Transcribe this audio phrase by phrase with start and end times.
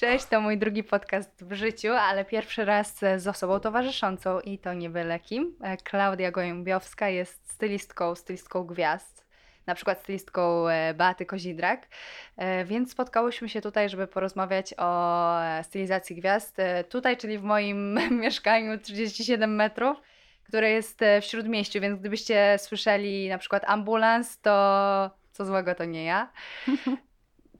[0.00, 4.74] Cześć, to mój drugi podcast w życiu, ale pierwszy raz z osobą towarzyszącą i to
[4.74, 5.56] nie byle kim.
[5.62, 9.26] E, Klaudia Gołębiowska jest stylistką, stylistką gwiazd,
[9.66, 11.88] na przykład stylistką e, Beaty Kozidrak,
[12.36, 15.24] e, więc spotkałyśmy się tutaj, żeby porozmawiać o
[15.62, 16.56] stylizacji gwiazd.
[16.88, 19.96] Tutaj, czyli w moim mieszkaniu 37 metrów,
[20.44, 26.04] które jest w Śródmieściu, więc gdybyście słyszeli na przykład ambulans, to co złego to nie
[26.04, 26.32] ja.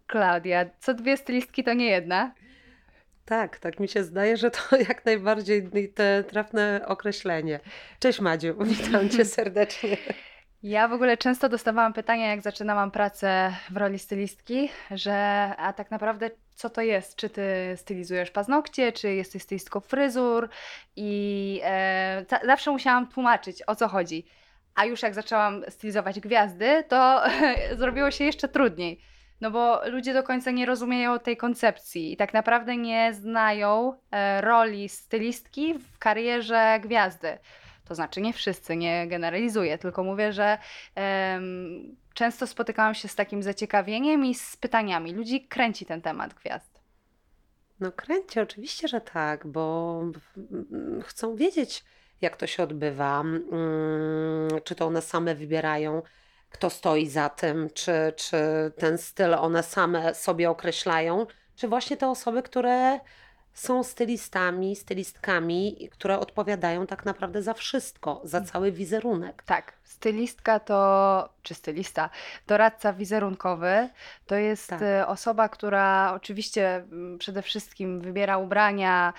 [0.09, 2.33] Klaudia, co dwie stylistki to nie jedna.
[3.25, 7.61] Tak, tak mi się zdaje, że to jak najbardziej te trafne określenie.
[8.01, 9.97] Cześć Madziu, witam cię serdecznie.
[10.63, 15.15] Ja w ogóle często dostawałam pytania, jak zaczynałam pracę w roli stylistki, że
[15.59, 17.17] a tak naprawdę co to jest?
[17.17, 17.43] Czy ty
[17.77, 20.49] stylizujesz paznokcie, czy jesteś stylistką fryzur?
[20.97, 24.27] I e, zawsze musiałam tłumaczyć, o co chodzi.
[24.75, 27.23] A już jak zaczęłam stylizować gwiazdy, to
[27.77, 29.01] zrobiło się jeszcze trudniej
[29.41, 34.41] no bo ludzie do końca nie rozumieją tej koncepcji i tak naprawdę nie znają e,
[34.41, 37.39] roli stylistki w karierze gwiazdy.
[37.89, 40.59] To znaczy nie wszyscy, nie generalizuję, tylko mówię, że
[42.15, 45.13] często spotykałam się z takim zaciekawieniem i z pytaniami.
[45.13, 46.81] Ludzi kręci ten temat gwiazd.
[47.81, 50.03] No kręci, oczywiście, że tak, bo
[51.03, 51.85] chcą wiedzieć,
[52.21, 53.49] jak to się odbywa, mm,
[54.65, 56.03] czy to one same wybierają
[56.51, 58.37] kto stoi za tym, czy, czy
[58.79, 63.01] ten styl one same sobie określają, czy właśnie te osoby, które
[63.55, 69.43] są stylistami, stylistkami, które odpowiadają tak naprawdę za wszystko, za cały wizerunek.
[69.43, 72.11] Tak, stylistka to, czy stylista,
[72.47, 73.89] doradca wizerunkowy,
[74.27, 74.83] to jest tak.
[74.83, 79.13] E, osoba, która oczywiście mm, przede wszystkim wybiera ubrania,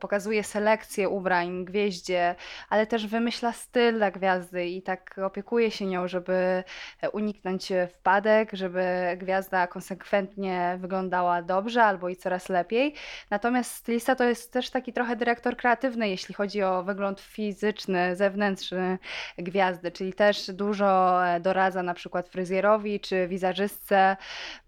[0.00, 2.34] pokazuje selekcję ubrań gwieździe,
[2.68, 6.64] ale też wymyśla styl dla gwiazdy i tak opiekuje się nią, żeby
[7.02, 8.84] e, uniknąć wpadek, żeby
[9.16, 12.94] gwiazda konsekwentnie wyglądała dobrze albo i coraz lepiej.
[13.30, 18.98] Natomiast stylista to jest też taki trochę dyrektor kreatywny, jeśli chodzi o wygląd fizyczny, zewnętrzny
[19.38, 24.16] gwiazdy, czyli też dużo e, doradza na przykład fryzjerowi czy wizerzystce,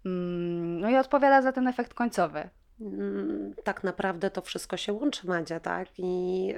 [0.06, 2.61] mm, no i odpowiada za ten efekt końcowy.
[2.86, 5.88] Mm, tak naprawdę to wszystko się łączy, Madzia, tak?
[5.98, 6.54] I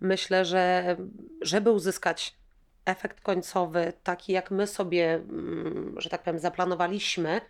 [0.00, 0.96] myślę, że
[1.40, 2.36] żeby uzyskać
[2.84, 7.40] efekt końcowy, taki jak my sobie, mm, że tak powiem, zaplanowaliśmy,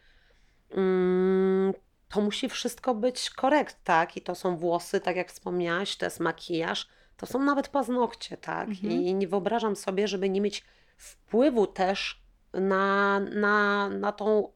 [0.71, 1.73] mm,
[2.09, 4.17] to musi wszystko być korekt, tak?
[4.17, 8.69] I to są włosy, tak jak wspomniałaś, to jest makijaż, to są nawet paznokcie, tak?
[8.69, 8.93] Mhm.
[8.93, 10.65] I nie wyobrażam sobie, żeby nie mieć
[10.97, 14.53] wpływu też na, na, na tą,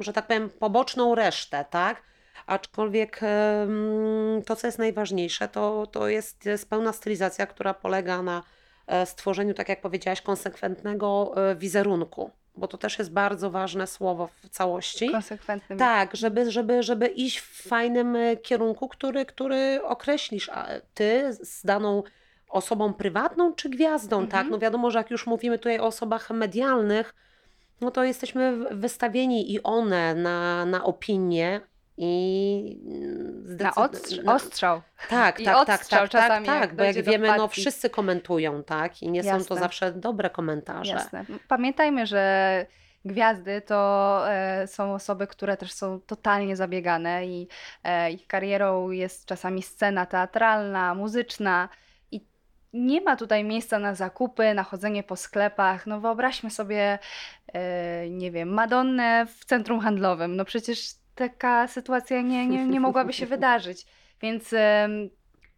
[0.00, 2.02] że tak powiem, poboczną resztę, tak?
[2.46, 3.20] Aczkolwiek
[4.46, 8.42] to, co jest najważniejsze, to, to jest, jest pełna stylizacja, która polega na
[8.86, 14.26] e, stworzeniu, tak jak powiedziałaś, konsekwentnego e, wizerunku bo to też jest bardzo ważne słowo
[14.26, 15.10] w całości.
[15.10, 15.78] Konsekwentnym.
[15.78, 21.64] Tak, żeby, żeby, żeby iść w fajnym e, kierunku, który, który określisz a ty z
[21.64, 22.02] daną
[22.48, 24.24] osobą prywatną czy gwiazdą, tak?
[24.24, 24.44] mhm.
[24.44, 24.52] tak?
[24.52, 27.14] No wiadomo, że jak już mówimy tutaj o osobach medialnych,
[27.80, 31.60] no to jesteśmy wystawieni i one na, na opinię,
[31.96, 32.78] i
[33.58, 33.74] na
[34.34, 34.82] ostrzał.
[35.08, 39.10] Tak, I tak, tak, tak, tak, tak, bo jak wiemy, no wszyscy komentują, tak, i
[39.10, 39.40] nie Jasne.
[39.40, 40.92] są to zawsze dobre komentarze.
[40.92, 41.24] Jasne.
[41.48, 42.66] Pamiętajmy, że
[43.04, 47.48] gwiazdy to e, są osoby, które też są totalnie zabiegane i
[47.84, 51.68] e, ich karierą jest czasami scena teatralna, muzyczna,
[52.12, 52.26] i
[52.72, 55.86] nie ma tutaj miejsca na zakupy, na chodzenie po sklepach.
[55.86, 56.98] No wyobraźmy sobie,
[57.52, 60.36] e, nie wiem, Madonnę w centrum handlowym.
[60.36, 63.86] No przecież taka sytuacja nie, nie, nie mogłaby się wydarzyć.
[64.22, 64.54] Więc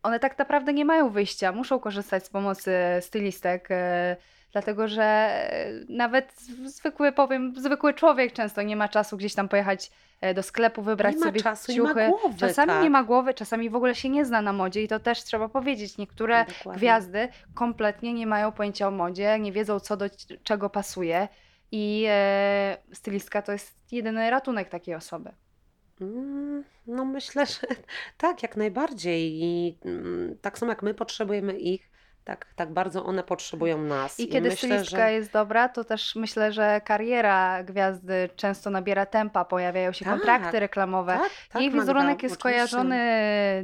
[0.06, 4.16] one tak naprawdę nie mają wyjścia, muszą korzystać z pomocy stylistek, e,
[4.52, 9.90] dlatego że e, nawet zwykły, powiem, zwykły człowiek często nie ma czasu gdzieś tam pojechać
[10.20, 11.94] e, do sklepu, wybrać nie sobie czasu, ciuchy.
[11.94, 12.82] Nie ma głowy, czasami tak.
[12.82, 15.48] nie ma głowy, czasami w ogóle się nie zna na modzie i to też trzeba
[15.48, 15.98] powiedzieć.
[15.98, 16.78] Niektóre Dokładnie.
[16.78, 20.06] gwiazdy kompletnie nie mają pojęcia o modzie, nie wiedzą co do
[20.42, 21.28] czego pasuje
[21.72, 25.32] i e, stylistka to jest jedyny ratunek takiej osoby.
[26.00, 27.60] Mm, no myślę, że
[28.18, 29.32] tak, jak najbardziej.
[29.42, 31.90] I mm, tak samo jak my potrzebujemy ich,
[32.26, 34.20] tak, tak bardzo one potrzebują nas.
[34.20, 35.12] I kiedy myślę, stylistka że...
[35.12, 40.60] jest dobra, to też myślę, że kariera gwiazdy często nabiera tempa, pojawiają się tak, kontrakty
[40.60, 41.12] reklamowe.
[41.12, 42.42] Tak, tak, Jej wizerunek Magda, jest oczywiście.
[42.42, 42.98] kojarzony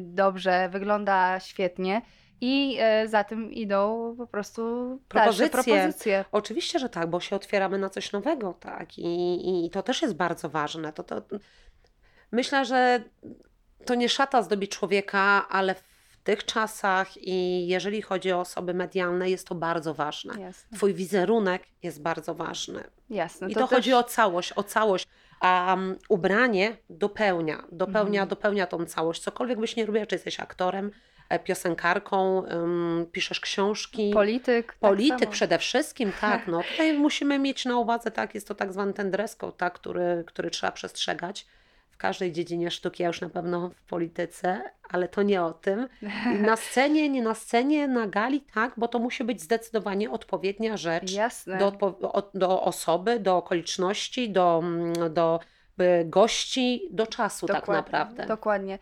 [0.00, 2.02] dobrze, wygląda świetnie.
[2.40, 4.62] I e, za tym idą po prostu
[5.08, 5.50] propozycje.
[5.50, 6.25] propozycje.
[6.32, 8.99] Oczywiście, że tak, bo się otwieramy na coś nowego, tak.
[8.99, 10.93] I, i to też jest bardzo ważne.
[10.93, 11.23] To, to,
[12.32, 13.02] Myślę, że
[13.84, 15.82] to nie szata zdobi człowieka, ale w
[16.25, 20.40] tych czasach i jeżeli chodzi o osoby medialne, jest to bardzo ważne.
[20.40, 20.76] Jasne.
[20.76, 22.84] Twój wizerunek jest bardzo ważny.
[23.11, 23.50] Jasne.
[23.50, 23.76] I to, to też...
[23.76, 25.08] chodzi o całość, o całość,
[25.40, 28.29] a um, ubranie dopełnia, dopełnia, Mhm.
[28.29, 29.23] dopełnia tą całość.
[29.23, 30.90] Cokolwiek byś nie robiła, czy jesteś aktorem,
[31.28, 34.11] e, piosenkarką, ym, piszesz książki.
[34.14, 34.67] Polityk.
[34.67, 35.32] tak Polityk samo.
[35.32, 36.46] przede wszystkim, tak.
[36.46, 39.73] No, tutaj musimy mieć na uwadze, tak, jest to tak zwany ten dress code, tak,
[39.75, 41.46] który, który trzeba przestrzegać
[42.02, 45.88] każdej dziedzinie sztuki, a już na pewno w polityce, ale to nie o tym.
[46.49, 51.12] Na scenie, nie na scenie, na gali, tak, bo to musi być zdecydowanie odpowiednia rzecz
[51.12, 51.58] Jasne.
[51.58, 51.72] do,
[52.34, 55.40] do osoby, do okoliczności, do, mm, do
[55.81, 58.26] y, gości, do czasu tak Dokładnie, naprawdę.
[58.26, 58.78] Dokładnie.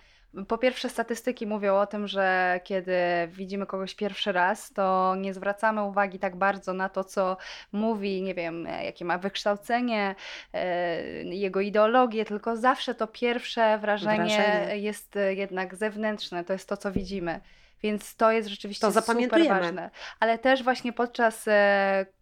[0.49, 2.97] Po pierwsze, statystyki mówią o tym, że kiedy
[3.29, 7.37] widzimy kogoś pierwszy raz, to nie zwracamy uwagi tak bardzo na to, co
[7.73, 10.15] mówi, nie wiem, e, jakie ma wykształcenie,
[10.55, 14.79] e, jego ideologię, tylko zawsze to pierwsze wrażenie, Wrażenie.
[14.79, 17.41] jest e, jednak zewnętrzne, to jest to, co widzimy.
[17.83, 19.91] Więc to jest rzeczywiście To super ważne.
[20.21, 21.49] Ale też właśnie podczas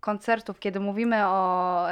[0.01, 1.87] koncertów, kiedy mówimy o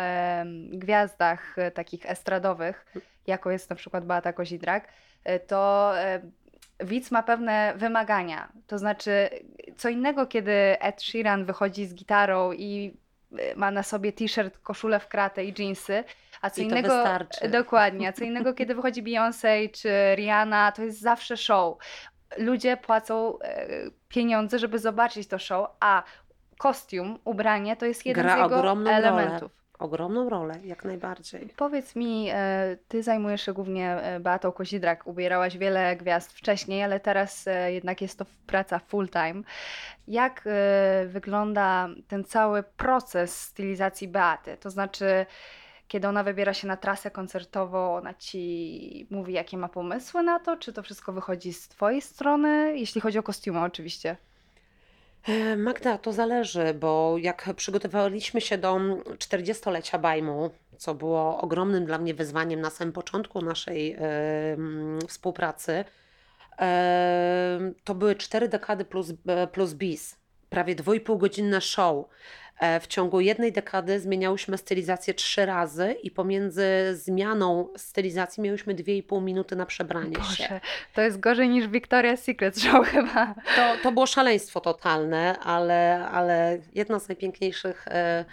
[0.72, 2.86] gwiazdach takich estradowych,
[3.26, 4.88] jako jest na przykład Beata Kozidrak,
[5.46, 6.20] to e,
[6.81, 8.52] widz ma pewne wymagania.
[8.67, 9.31] To znaczy,
[9.76, 12.96] co innego, kiedy Ed Sheeran wychodzi z gitarą i
[13.38, 16.05] e, ma na sobie t-shirt, koszulę w kratę i jeansy,
[16.40, 17.49] a co I innego, wystarczy.
[17.49, 21.78] dokładnie, a co innego, kiedy wychodzi Beyoncé czy Rihanna, to jest zawsze show.
[22.38, 23.67] Ludzie płacą e,
[24.08, 26.02] pieniądze, żeby zobaczyć to show, a
[26.58, 29.40] kostium, ubranie to jest jeden Gra z jego ogromną rolę.
[29.78, 31.49] Ogromną rolę, jak najbardziej.
[31.56, 37.00] Powiedz mi, e, ty zajmujesz się głównie e, Beatą Kozidrak, ubierałaś wiele gwiazd wcześniej, ale
[37.00, 39.43] teraz e, jednak jest to praca full time.
[40.08, 40.49] Jak
[41.06, 44.56] wygląda ten cały proces stylizacji Beaty?
[44.56, 45.26] To znaczy,
[45.88, 50.56] kiedy ona wybiera się na trasę koncertową, ona ci mówi, jakie ma pomysły na to?
[50.56, 54.17] Czy to wszystko wychodzi z twojej strony, jeśli chodzi o kostiumy oczywiście?
[55.28, 58.76] E, Magda, to zależy, bo jak przygotowywaliśmy się do
[59.19, 65.84] 40-lecia Bajmu, co było ogromnym dla mnie wyzwaniem na samym początku naszej mm, współpracy,
[66.58, 70.17] e, to były cztery dekady plus, e, plus bis,
[70.50, 72.06] prawie dwójpółgodzinne show.
[72.60, 78.96] E, W ciągu jednej dekady zmieniałyśmy stylizację trzy razy i pomiędzy zmianą stylizacji miałyśmy dwie
[78.96, 80.20] i pół minuty na przebranie się.
[80.20, 80.60] Boże,
[80.94, 83.34] to jest gorzej niż Victoria's Secret Show chyba.
[83.56, 88.24] To, to było szaleństwo totalne, ale, ale jedna z najpiękniejszych e,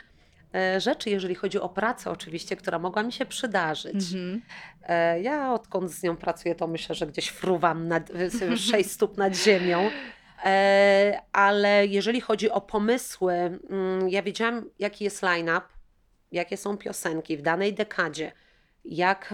[0.55, 3.95] e, rzeczy, jeżeli chodzi o pracę oczywiście, która mogła mi się przydarzyć.
[3.95, 4.41] Mhm.
[4.87, 8.11] E, ja odkąd z nią pracuję, to myślę, że gdzieś fruwam nad,
[8.55, 9.89] sześć stóp nad ziemią.
[10.43, 15.61] E, ale jeżeli chodzi o pomysły, mm, ja wiedziałam, jaki jest line-up,
[16.31, 18.31] jakie są piosenki w danej dekadzie,
[18.85, 19.33] jak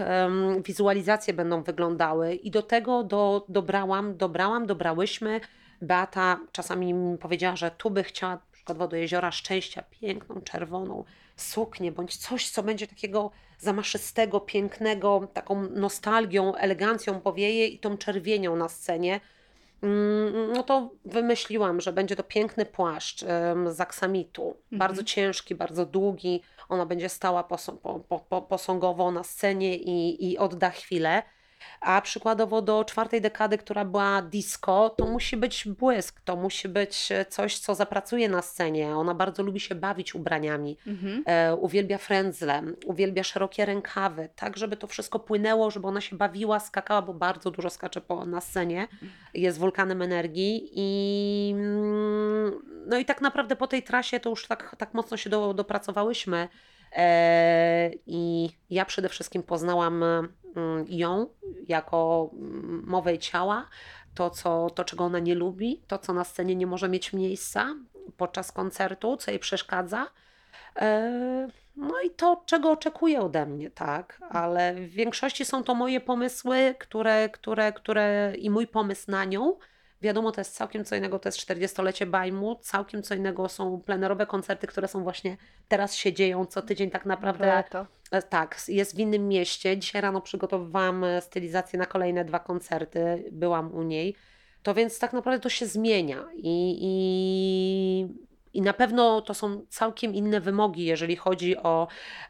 [0.64, 5.40] wizualizacje będą wyglądały i do tego do, dobrałam, dobrałam, dobrałyśmy.
[5.82, 11.04] Beata czasami mi powiedziała, że tu by chciała na przykład do Jeziora Szczęścia piękną, czerwoną
[11.36, 18.56] suknię, bądź coś, co będzie takiego zamaszystego, pięknego, taką nostalgią, elegancją powieje i tą czerwienią
[18.56, 19.20] na scenie.
[19.82, 23.20] Mm, No to wymyśliłam, że będzie to piękny płaszcz
[23.70, 26.42] z aksamitu, bardzo ciężki, bardzo długi.
[26.68, 31.22] Ona będzie stała posą- po, po, po, posągowo na scenie i, i odda chwilę.
[31.80, 37.12] A przykładowo do czwartej dekady, która była disco, to musi być błysk, to musi być
[37.12, 38.96] e, coś, co zapracuje na scenie.
[38.96, 40.76] Ona bardzo lubi się bawić ubraniami.
[40.86, 41.22] Mhm.
[41.26, 46.60] E, uwielbia frędzle, uwielbia szerokie rękawy, tak żeby to wszystko płynęło, żeby ona się bawiła,
[46.60, 48.88] skakała, bo bardzo dużo skacze po, na scenie,
[49.34, 52.52] jest wulkanem energii i mm,
[52.86, 56.48] no i tak naprawdę po tej trasie to już tak, tak mocno się do, dopracowałyśmy
[56.92, 60.04] e, i ja przede wszystkim poznałam
[60.88, 61.26] ją
[61.68, 63.68] jako mm, mowę ciała,
[64.14, 67.74] to, co, to czego ona nie lubi, to co na scenie nie może mieć miejsca
[68.16, 70.06] podczas koncertu, co jej przeszkadza.
[70.76, 76.00] E, No i to, czego oczekuje ode mnie, tak, ale w większości są to moje
[76.00, 79.56] pomysły, które, które, które i mój pomysł na nią.
[80.02, 84.26] Wiadomo, to jest całkiem co innego, to jest 40-lecie Bajmu, całkiem co innego są plenerowe
[84.26, 85.36] koncerty, które są właśnie
[85.68, 87.46] teraz się dzieją co tydzień tak naprawdę.
[87.46, 87.86] Lato.
[88.10, 89.78] E, Tak, jest w innym mieście.
[89.78, 94.16] Dzisiaj rano przygotowywałam e, stylizację na kolejne dwa koncerty, byłam u niej.
[94.62, 98.08] To więc tak naprawdę to się zmienia i, i,
[98.58, 101.88] i na pewno to są całkiem inne wymogi, jeżeli chodzi o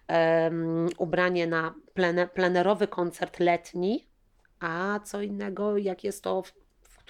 [0.09, 4.09] em, ubranie na plene, plenerowy koncert letni,
[4.61, 6.53] a co innego jak jest to w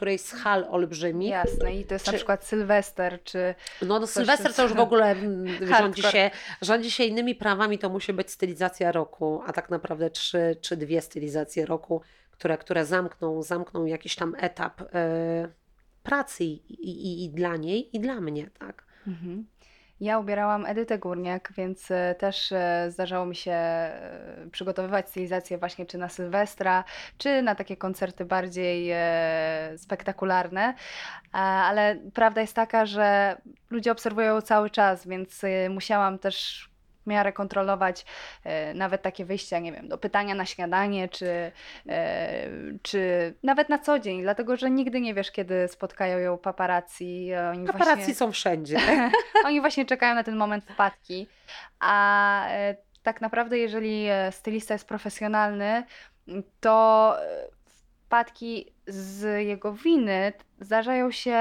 [0.01, 1.31] którejś z hal olbrzymich.
[1.31, 4.87] Jasne, i to jest na Czy- przykład Sylwester, czy No, no Sylwester to już w
[4.87, 5.17] ogóle
[5.79, 6.31] rządzi się,
[6.63, 11.03] rządzi się innymi prawami, to musi być stylizacja roku, a tak naprawdę trzy czy dwie
[11.03, 15.49] stylizacje roku, które, które zamkną, zamkną jakiś tam etap e,
[16.03, 18.85] pracy i, i, i dla niej, i dla mnie, tak.
[19.07, 19.47] Mhm.
[20.01, 25.87] Ja ubierałam Edytę Górniak, więc e, też e, zdarzało mi się e, przygotowywać stylizację właśnie
[25.87, 26.85] czy na Sylwestra,
[27.19, 28.93] czy na takie koncerty bardziej
[29.77, 30.75] spektakularne.
[31.33, 33.37] Ale prawda jest taka, że
[33.71, 36.70] ludzie obserwują cały czas, więc musiałam też
[37.11, 38.05] miarę kontrolować
[38.45, 41.53] e, nawet takie wyjścia, nie wiem, do pytania na śniadanie, czy,
[41.89, 42.47] e,
[42.83, 47.31] czy nawet na co dzień, dlatego że nigdy nie wiesz, kiedy spotkają ją paparazzi.
[47.53, 48.15] Oni Paparazzi właśnie...
[48.15, 48.79] są wszędzie.
[49.47, 51.27] Oni właśnie czekają na ten moment wpadki.
[51.81, 55.85] A e, tak naprawdę, jeżeli stylista jest profesjonalny,
[56.61, 57.17] to
[58.11, 61.39] wpadki z jego winy zdarzają się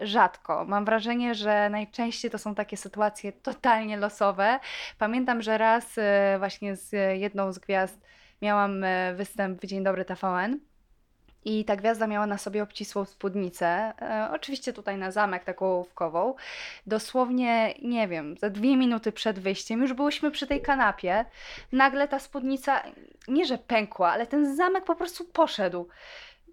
[0.00, 0.64] rzadko.
[0.64, 4.58] Mam wrażenie, że najczęściej to są takie sytuacje totalnie losowe.
[4.98, 8.00] Pamiętam, że raz e, właśnie z jedną z gwiazd
[8.42, 10.60] miałam e, występ w Dzień Dobry TVN.
[11.48, 16.34] I ta gwiazda miała na sobie obcisłą spódnicę, e, oczywiście tutaj na zamek, taką ołówkową.
[16.86, 21.24] Dosłownie, nie wiem, za dwie minuty przed wyjściem już byłyśmy przy tej kanapie.
[21.72, 22.82] Nagle ta spódnica,
[23.28, 25.88] nie że pękła, ale ten zamek po prostu poszedł.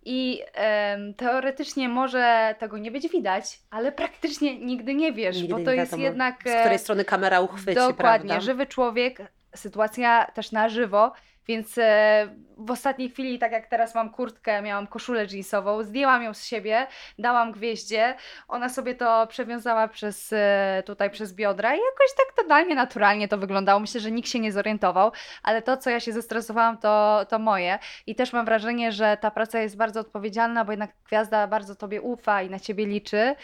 [0.05, 5.59] I em, teoretycznie może tego nie być widać, ale praktycznie nigdy nie wiesz, Nigdy bo
[5.65, 6.35] to jest wiadomo, jednak.
[6.35, 8.45] Z której e, strony kamera uchwyci, Dokładnie, prawda?
[8.45, 9.21] żywy człowiek,
[9.55, 11.11] sytuacja też na żywo,
[11.47, 16.33] więc e, w ostatniej chwili, tak jak teraz mam kurtkę, miałam koszulę jeansową, zdjęłam ją
[16.33, 16.87] z siebie,
[17.19, 18.15] dałam gwieździe,
[18.47, 23.37] ona sobie to przewiązała przez e, tutaj przez biodra i jakoś tak totalnie naturalnie to
[23.37, 23.79] wyglądało.
[23.79, 25.11] Myślę, że nikt się nie zorientował,
[25.43, 27.79] ale to, co ja się zestresowałam, to, to moje.
[28.07, 32.01] I też mam wrażenie, że ta praca jest bardzo odpowiedzialna, bo jednak gwiazda bardzo tobie
[32.01, 33.35] ufa i na ciebie liczy.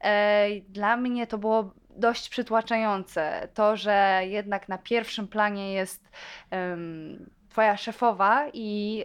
[0.00, 3.48] E, Dla mnie to było dość przytłaczające.
[3.54, 6.10] To, że jednak na pierwszym planie jest
[6.50, 9.04] em, twoja szefowa i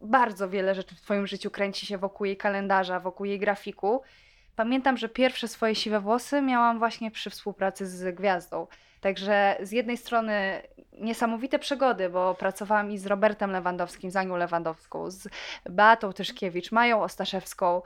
[0.00, 4.02] bardzo wiele rzeczy w twoim życiu kręci się wokół jej kalendarza, wokół jej grafiku.
[4.56, 8.66] Pamiętam, że pierwsze swoje siwe włosy miałam właśnie przy współpracy z gwiazdą.
[9.04, 15.10] Także z jednej strony niesamowite przygody, bo pracowałam i z Robertem Lewandowskim, z Anią Lewandowską,
[15.10, 15.28] z
[15.70, 17.82] Beatą Tyszkiewicz, Mają Ostaszewską.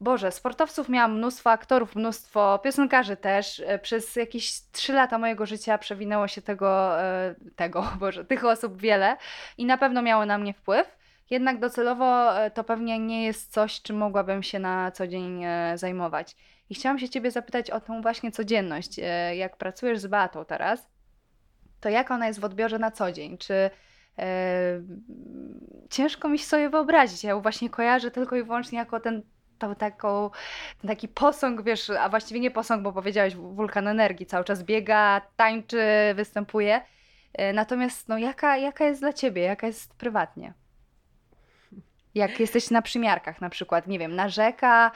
[0.00, 3.62] Boże, sportowców miałam mnóstwo, aktorów mnóstwo, piosenkarzy też.
[3.66, 8.80] E, Przez jakieś trzy lata mojego życia przewinęło się tego, e, tego, Boże, tych osób
[8.80, 9.16] wiele
[9.58, 10.98] i na pewno miało na mnie wpływ.
[11.30, 15.44] Jednak docelowo e, to pewnie nie jest coś, czym mogłabym się na co dzień
[15.74, 16.36] zajmować.
[16.70, 18.98] I chciałam się Ciebie zapytać o tą właśnie codzienność.
[19.02, 20.88] E, Jak pracujesz z Beatą teraz,
[21.80, 23.38] to jak ona jest w odbiorze na co dzień?
[23.38, 23.70] Czy
[24.18, 24.82] e,
[25.90, 27.24] ciężko mi sobie wyobrazić.
[27.24, 29.22] Ja ją właśnie kojarzę tylko i wyłącznie jako ten,
[29.78, 30.30] taką,
[30.80, 35.20] ten taki posąg, wiesz, a właściwie nie posąg, bo powiedziałeś wulkan energii, cały czas biega,
[35.36, 35.78] tańczy,
[36.14, 36.80] występuje.
[37.34, 40.52] E, Natomiast no, jaka, jaka jest dla ciebie, jaka jest prywatnie?
[42.14, 44.90] Jak jesteś na przymiarkach na przykład, nie wiem, narzeka,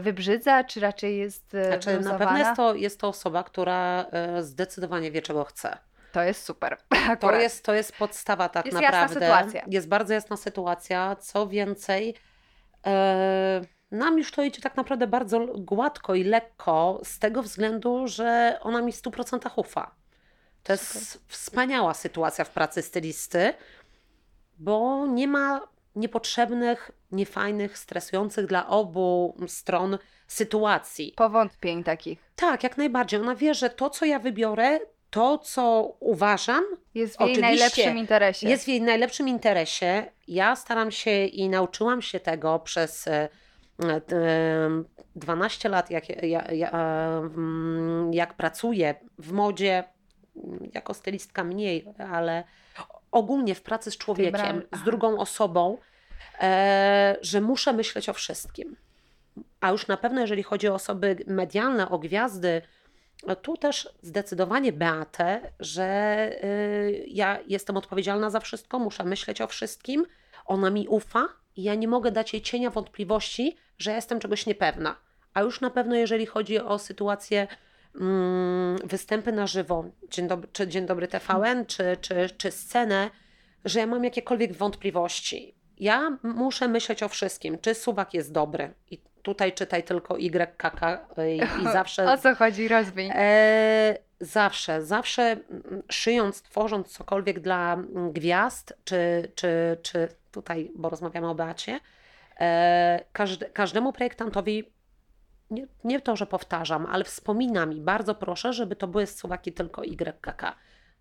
[0.00, 4.42] wybrzydza, czy raczej jest e, Znaczy, na pewno jest to, jest to osoba, która e,
[4.42, 5.78] zdecydowanie wie, czego chce.
[6.12, 6.76] To jest super.
[7.20, 9.20] To jest, to jest podstawa tak Jest jasna naprawdę.
[9.20, 9.64] sytuacja.
[9.66, 11.16] Jest bardzo jasna sytuacja.
[11.16, 12.14] Co więcej,
[12.86, 18.58] e, nam już to idzie tak naprawdę bardzo gładko i lekko z tego względu, że
[18.62, 19.94] ona mi w 100% ufa.
[20.62, 23.54] To jest wspaniała sytuacja w pracy stylisty,
[24.58, 25.60] bo nie ma
[25.96, 31.12] niepotrzebnych, niefajnych, stresujących dla obu stron sytuacji.
[31.16, 32.30] Powątpień takich.
[32.36, 33.20] Tak, jak najbardziej.
[33.20, 34.78] Ona wie, że to, co ja wybiorę,
[35.10, 38.48] to, co uważam, Jest w jej najlepszym interesie.
[38.48, 40.04] jest w jej najlepszym interesie.
[40.28, 43.28] Ja staram się i nauczyłam się tego przez e,
[43.84, 44.00] e,
[45.16, 49.84] 12 lat, jak, ja, ja, mm, jak pracuję w modzie,
[50.74, 52.44] jako stylistka mniej, ale
[53.10, 55.93] ogólnie w pracy z człowiekiem, z drugą osobą, e,
[57.20, 58.76] że muszę myśleć o wszystkim.
[59.60, 62.62] A już na pewno, jeżeli chodzi o osoby medialne, o gwiazdy,
[63.26, 69.46] no tu też zdecydowanie Beatę, że y, ja jestem odpowiedzialna za wszystko, muszę myśleć o
[69.46, 70.06] wszystkim,
[70.46, 74.96] ona mi ufa i ja nie mogę dać jej cienia wątpliwości, że jestem czegoś niepewna.
[75.34, 77.46] A już na pewno, jeżeli chodzi o sytuację
[78.00, 83.10] mm, występy na żywo, Dzień Dobry, czy Dzień Dobry TVN, czy, czy, czy scenę,
[83.64, 85.54] że ja mam jakiekolwiek wątpliwości.
[85.78, 88.74] Ja muszę myśleć o wszystkim, czy suwak jest dobry.
[88.90, 90.82] I tutaj czytaj tylko YKK
[91.18, 92.68] y, i zawsze O co chodzi?
[92.68, 93.10] Rozwiń.
[93.14, 100.90] E, zawsze, zawsze mm, szyjąc, tworząc cokolwiek dla mm, gwiazd, czy, czy, czy tutaj, bo
[100.90, 101.80] rozmawiamy o Beacie,
[102.40, 104.72] e, każde, każdemu projektantowi,
[105.50, 109.82] nie, nie to, że powtarzam, ale wspominam i bardzo proszę, żeby to były suwaki tylko
[109.84, 110.54] YKK.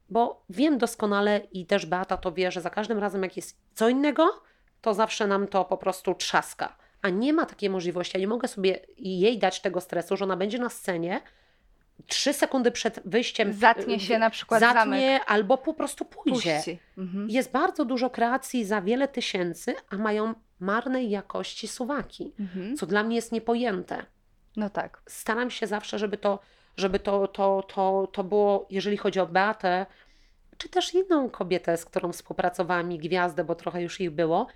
[0.10, 3.89] Bo wiem doskonale i też Beata to wie, że za każdym razem jak jest co
[3.89, 4.44] innego,
[4.84, 6.75] to zawsze nam to po prostu trzaska.
[7.02, 8.12] A nie ma takiej możliwości.
[8.18, 11.22] Ja nie mogę sobie jej dać tego stresu, że ona będzie na scenie
[12.08, 14.75] trzy sekundy przed wyjściem Zatnie się na przykład zamek.
[14.78, 16.62] zatnie albo po prostu pójdzie.
[16.98, 17.30] Mhm.
[17.30, 22.78] Jest bardzo dużo kreacji za wiele tysięcy, a mają marnej jakości suwaki, Mhm.
[22.78, 24.06] co dla mnie jest niepojęte.
[24.56, 25.02] No tak.
[25.08, 26.40] Staram się zawsze, żeby to,
[26.78, 29.86] żeby to, to, to, to było, jeżeli chodzi o Beatę,
[30.58, 34.48] czy też inną kobietę, z którą współpracowałam i gwiazdę, bo trochę już ich było,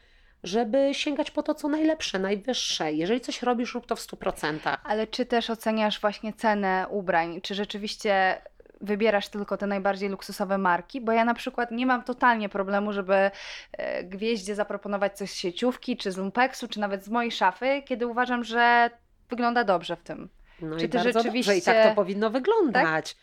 [0.48, 2.94] żeby sięgać po to, co najlepsze, najwyższe.
[2.94, 4.78] Jeżeli coś robisz, rób to w 100%.
[4.84, 7.42] Ale czy też oceniasz właśnie cenę ubrań?
[7.42, 8.42] Czy rzeczywiście
[8.82, 11.02] wybierasz tylko te najbardziej luksusowe marki?
[11.02, 13.32] Bo ja na przykład nie mam totalnie problemu, żeby
[13.72, 18.08] e, gwieździe zaproponować coś z sieciówki, czy z lumpeksu, czy nawet z mojej szafy, kiedy
[18.08, 18.90] uważam, że
[19.30, 20.30] wygląda dobrze w tym.
[20.62, 21.66] No Czy i ty bardzo rzeczywiście- Tak?
[21.66, 23.16] dobrze i tak to powinno wyglądać.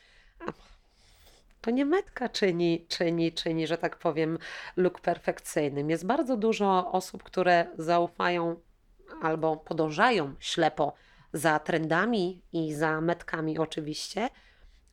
[0.48, 0.52] A
[1.64, 4.38] To nie metka czyni, czyni, czyni, że tak powiem,
[4.76, 5.90] look perfekcyjnym.
[5.90, 8.56] Jest bardzo dużo osób, które zaufają
[9.22, 10.92] albo podążają ślepo
[11.32, 14.28] za trendami i za metkami oczywiście,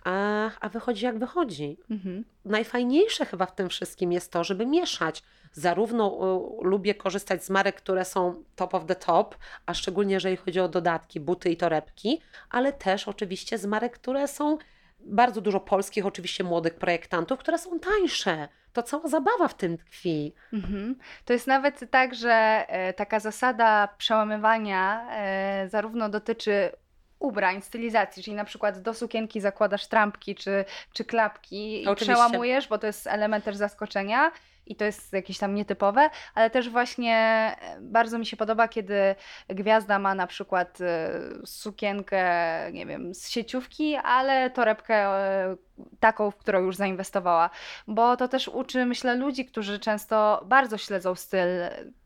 [0.04, 1.78] a, a wychodzi jak wychodzi.
[1.90, 2.26] Mhm.
[2.46, 5.24] Najfajniejsze chyba w tym wszystkim jest to, żeby mieszać.
[5.54, 6.20] Zarówno
[6.62, 9.36] y, lubię korzystać z marek, które są top of the top,
[9.66, 14.28] a szczególnie jeżeli chodzi o dodatki, buty i torebki, ale też oczywiście z marek, które
[14.28, 14.58] są
[15.06, 18.48] bardzo dużo polskich, oczywiście młodych projektantów, które są tańsze.
[18.74, 20.34] To cała zabawa w tym tkwi.
[20.54, 20.96] Mhm.
[21.26, 26.72] To jest nawet tak, że e, taka zasada przełamywania e, zarówno dotyczy
[27.20, 32.14] ubrań, stylizacji, czyli na przykład do sukienki zakładasz trampki czy, czy klapki i Oczywiście.
[32.14, 34.32] przełamujesz, bo to jest element też zaskoczenia
[34.66, 37.16] i to jest jakieś tam nietypowe, ale też właśnie
[37.62, 39.16] e, bardzo mi się podoba, kiedy
[39.48, 42.24] gwiazda ma na przykład e, sukienkę,
[42.72, 45.56] nie wiem, z sieciówki, ale torebkę e,
[46.00, 47.50] taką, w którą już zainwestowała
[47.88, 51.48] bo to też uczy, myślę, ludzi, którzy często bardzo śledzą styl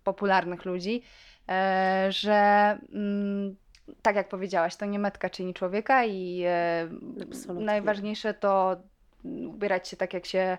[0.04, 1.04] popularnych ludzi,
[2.10, 3.56] że mm,
[4.02, 6.44] tak jak powiedziałaś, to nie metka czyni człowieka i
[7.22, 7.66] Absolutnie.
[7.66, 8.76] najważniejsze to
[9.48, 10.58] ubierać się tak, jak się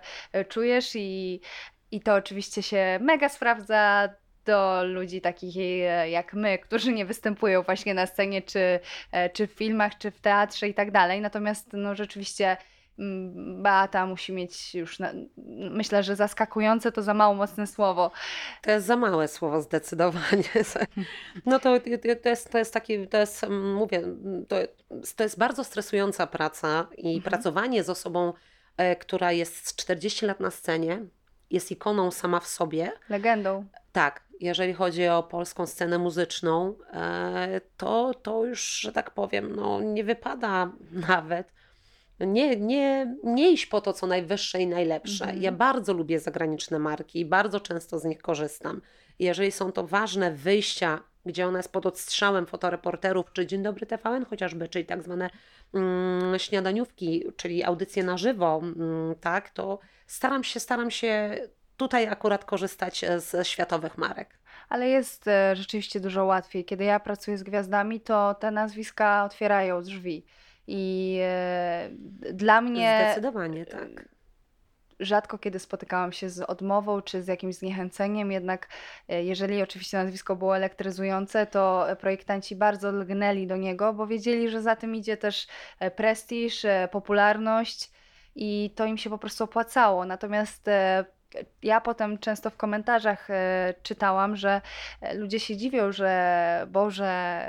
[0.49, 1.41] czujesz i,
[1.91, 4.09] i to oczywiście się mega sprawdza
[4.47, 8.79] do ludzi takich e, jak my, którzy nie występują właśnie na scenie, czy,
[9.11, 11.21] e, czy w filmach, czy w teatrze i tak dalej.
[11.21, 12.57] Natomiast no rzeczywiście
[12.99, 15.13] mm, Beata musi mieć już, na,
[15.71, 18.11] myślę, że zaskakujące to za mało mocne słowo.
[18.61, 20.43] To jest za małe słowo zdecydowanie.
[21.45, 21.79] No to,
[22.23, 24.01] to, jest, to jest takie, to jest, mm, mówię,
[24.47, 24.55] to,
[25.15, 27.21] to jest bardzo stresująca praca i Mhm.
[27.21, 28.33] pracowanie z osobą,
[28.77, 31.05] e, która jest z 40 lat na scenie,
[31.51, 32.91] jest ikoną sama w sobie.
[33.09, 33.65] Legendą.
[33.91, 39.81] Tak, jeżeli chodzi o polską scenę muzyczną, e, to, to już, że tak powiem, no,
[39.81, 40.71] nie wypada
[41.09, 41.57] nawet.
[42.19, 45.25] Nie, nie, nie iść po to, co najwyższe i najlepsze.
[45.25, 45.43] Mhm.
[45.43, 48.81] Ja bardzo lubię zagraniczne marki i bardzo często z nich korzystam.
[49.19, 54.25] Jeżeli są to ważne wyjścia, gdzie ona jest pod odstrzałem fotoreporterów, czy Dzień Dobry TVN
[54.25, 55.29] chociażby, czyli tak zwane
[55.73, 61.37] mm, śniadaniówki, czyli audycje na żywo, mm, tak, to staram się, staram się
[61.77, 64.39] tutaj akurat korzystać e, ze światowych marek.
[64.69, 66.65] Ale jest e, rzeczywiście dużo łatwiej.
[66.65, 70.25] Kiedy ja pracuję z gwiazdami, to te nazwiska otwierają drzwi.
[70.67, 71.89] I e,
[72.33, 74.16] dla mnie Zdecydowanie tak.
[74.99, 78.67] Rzadko kiedy spotykałam się z odmową czy z jakimś zniechęceniem, jednak
[79.09, 84.61] e, jeżeli oczywiście nazwisko było elektryzujące, to projektanci bardzo lgnęli do niego, bo wiedzieli, że
[84.61, 85.47] za tym idzie też
[85.79, 87.91] e, prestiż, e, popularność
[88.35, 90.05] i to im się po prostu opłacało.
[90.05, 90.65] Natomiast
[91.63, 93.27] ja potem często w komentarzach
[93.83, 94.61] czytałam, że
[95.13, 97.41] ludzie się dziwią, że Boże,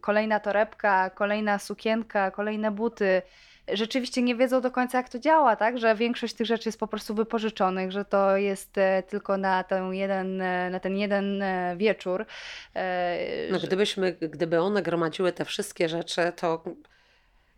[0.00, 3.22] kolejna torebka, kolejna sukienka, kolejne buty.
[3.72, 5.78] Rzeczywiście nie wiedzą do końca, jak to działa, tak?
[5.78, 9.94] Że większość tych rzeczy jest po prostu wypożyczonych, że to jest e, tylko na ten
[9.94, 12.26] jeden, e, na ten jeden e, wieczór.
[13.50, 16.62] No, że- gdybyśmy, gdyby one gromadziły te wszystkie rzeczy, to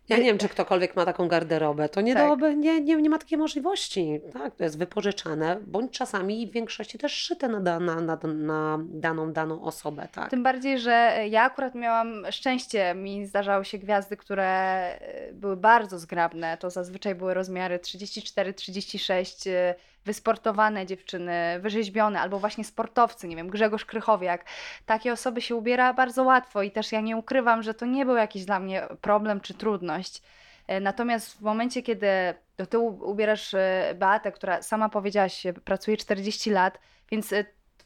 [0.08, 1.88] ja nie wiem, czy ktokolwiek ma taką garderobę.
[1.88, 2.22] To nie, Tak.
[2.22, 4.20] dałoby, nie, nie, nie ma takiej możliwości.
[4.32, 9.32] Tak, to jest wypożyczane, bądź czasami w większości też szyte na, na, na, na daną,
[9.32, 10.08] daną osobę.
[10.12, 10.30] Tak.
[10.30, 12.94] Tym bardziej, że ja akurat miałam szczęście.
[12.94, 16.56] Mi zdarzały się gwiazdy, które e, były bardzo zgrabne.
[16.56, 19.74] To zazwyczaj były rozmiary 34-36, e,
[20.08, 24.44] wysportowane dziewczyny, wyrzeźbione, albo właśnie sportowcy, nie wiem, Grzegorz Krychowiak.
[24.86, 28.16] Takie osoby się ubiera bardzo łatwo i też ja nie ukrywam, że to nie był
[28.16, 30.22] jakiś dla mnie problem czy trudność.
[30.66, 32.08] E, Natomiast w momencie, kiedy
[32.56, 36.78] do tyłu ubierasz e, Beatę, która sama powiedziałaś, e, pracuje 40 lat,
[37.10, 37.34] więc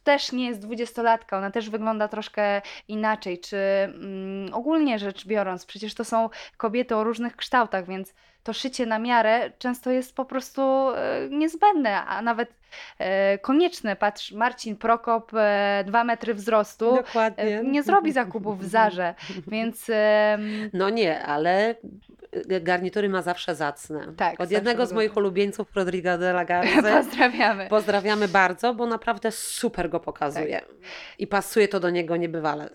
[0.05, 5.95] też nie jest dwudziestolatka, ona też wygląda troszkę inaczej, czy mm, ogólnie rzecz biorąc, przecież
[5.95, 10.63] to są kobiety o różnych kształtach, więc to szycie na miarę często jest po prostu
[10.63, 12.55] e, niezbędne, a nawet
[12.99, 13.97] e, konieczne.
[13.97, 17.45] Patrz, Marcin Prokop, e, dwa metry wzrostu, Dokładnie.
[17.45, 19.15] e, nie zrobi zakupów w Zarze,
[19.53, 19.91] więc
[20.73, 21.75] No nie, ale
[22.61, 24.13] garnitury ma zawsze zacne.
[24.17, 26.83] Tak, Od jednego z moich ulubieńców, Rodrigo de la Garza.
[27.03, 27.69] Pozdrawiamy.
[27.69, 30.61] Pozdrawiamy bardzo, bo naprawdę super go pokazuje.
[30.61, 30.69] Tak.
[31.19, 32.69] I pasuje to do niego niebywale.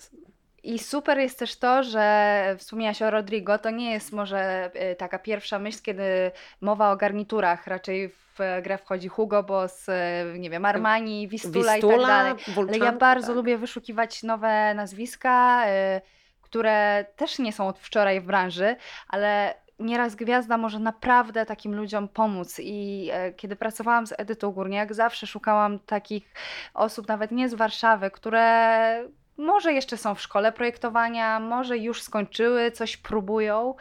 [0.63, 5.19] I super jest też to, że wspomniałaś o Rodrigo, to nie jest może y, taka
[5.19, 7.67] pierwsza myśl, kiedy mowa o garniturach.
[7.67, 9.93] Raczej w grę wchodzi Hugo Boss, y,
[10.39, 12.33] nie wiem, Armani, Wistula, i tak Wistula, dalej.
[12.69, 13.35] Ale ja bardzo tak.
[13.35, 16.01] lubię wyszukiwać nowe nazwiska, y,
[16.49, 18.75] które też nie są od wczoraj w branży,
[19.07, 22.59] ale nieraz gwiazda może naprawdę takim ludziom pomóc.
[22.59, 26.33] I e, kiedy pracowałam z Edytą Górniak, zawsze szukałam takich
[26.73, 29.07] osób, nawet nie z Warszawy, które
[29.37, 33.75] może jeszcze są w szkole projektowania, może już skończyły, coś próbują,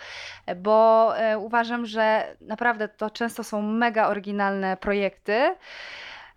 [0.57, 5.55] bo e, uważam, że naprawdę to często są mega oryginalne projekty.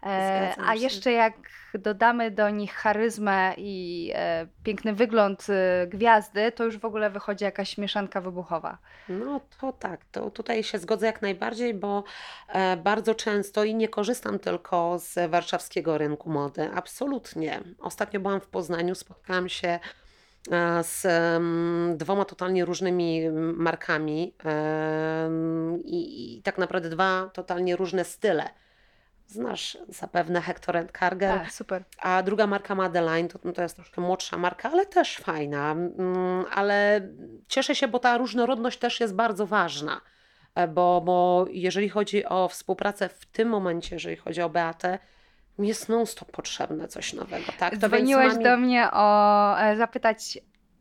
[0.03, 1.33] E, a jeszcze jak
[1.73, 7.45] dodamy do nich charyzmę i e, piękny wygląd e, gwiazdy, to już w ogóle wychodzi
[7.45, 8.77] jakaś mieszanka wybuchowa.
[9.09, 12.03] No to tak, to tutaj się zgodzę jak najbardziej, bo
[12.47, 17.61] e, bardzo często i nie korzystam tylko z warszawskiego rynku mody, absolutnie.
[17.79, 19.79] Ostatnio byłam w Poznaniu, spotkałam się
[20.51, 21.07] e, z
[21.97, 28.49] dwoma totalnie różnymi markami em, i, i tak naprawdę dwa totalnie różne style.
[29.29, 31.41] Znasz zapewne Hector and Carger.
[31.47, 31.83] A, super.
[31.99, 35.71] A druga marka Madeline to, to jest troszkę młodsza marka, ale też fajna.
[35.71, 37.01] Mm, Ale
[37.47, 40.01] cieszę się, bo ta różnorodność też jest bardzo ważna.
[40.55, 44.99] E, Bo, bo jeżeli chodzi o współpracę w tym momencie, jeżeli chodzi o Beatę,
[45.57, 47.51] mi jest non-stop potrzebne coś nowego.
[47.59, 50.37] Tak, to Dzwoniłeś do mnie o e, zapytać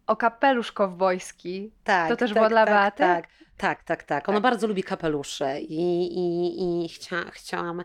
[0.09, 1.71] o kapelusz kowbojski.
[1.85, 2.99] Tak, To też tak, było dla tak, Beaty?
[2.99, 4.29] Tak, tak, tak, tak.
[4.29, 4.43] Ona Tak.
[4.43, 5.81] bardzo lubi kapelusze i,
[6.19, 7.85] i, i chcia, chciałam.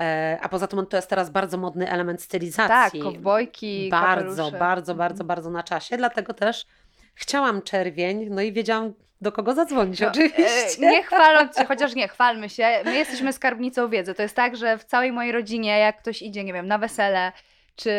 [0.00, 3.00] E, a poza tym to jest teraz bardzo modny element Tak, stylizacji.
[3.00, 4.58] kowbojki, Bardzo, kapelusze.
[4.58, 5.26] bardzo, bardzo, Mhm.
[5.26, 5.96] bardzo na czasie.
[5.96, 6.66] Dlatego też
[7.14, 10.42] chciałam czerwień, no i wiedziałam do kogo zadzwonić No, oczywiście.
[10.86, 12.80] e, Nie chwaląc się, chociaż nie, chwalmy się.
[12.84, 14.14] My jesteśmy skarbnicą wiedzy.
[14.14, 17.32] To jest tak, że w całej mojej rodzinie, jak ktoś idzie, nie wiem, na wesele,
[17.76, 17.90] czy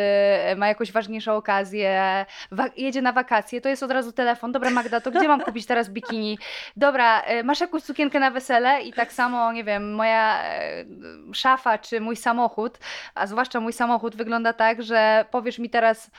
[0.56, 2.26] ma jakąś ważniejszą okazję,
[2.76, 4.52] jedzie na wakacje, to jest od razu telefon.
[4.52, 6.38] Dobra, Magda, to gdzie mam kupić teraz bikini?
[6.76, 8.82] Dobra, e, masz jakąś sukienkę na wesele?
[8.82, 10.84] I tak samo, nie wiem, moja e,
[11.32, 12.78] szafa czy mój samochód,
[13.14, 16.10] a zwłaszcza mój samochód wygląda tak, że powiesz mi teraz,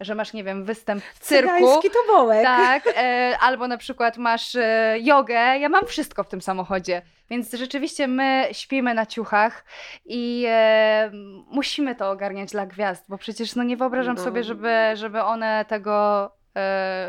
[0.00, 1.50] że masz, nie wiem, występ w cyrku.
[1.54, 2.42] Cygański tobołek.
[2.44, 5.34] Tak, e, albo na przykład masz e, jogę.
[5.34, 7.02] Ja mam wszystko w tym samochodzie.
[7.30, 9.64] Więc rzeczywiście my śpimy na ciuchach
[10.04, 11.10] i e,
[11.50, 14.22] musimy to ogarniać dla gwiazd, bo przecież no nie wyobrażam No.
[14.24, 16.24] sobie, żeby, żeby one tego.
[16.56, 17.08] E,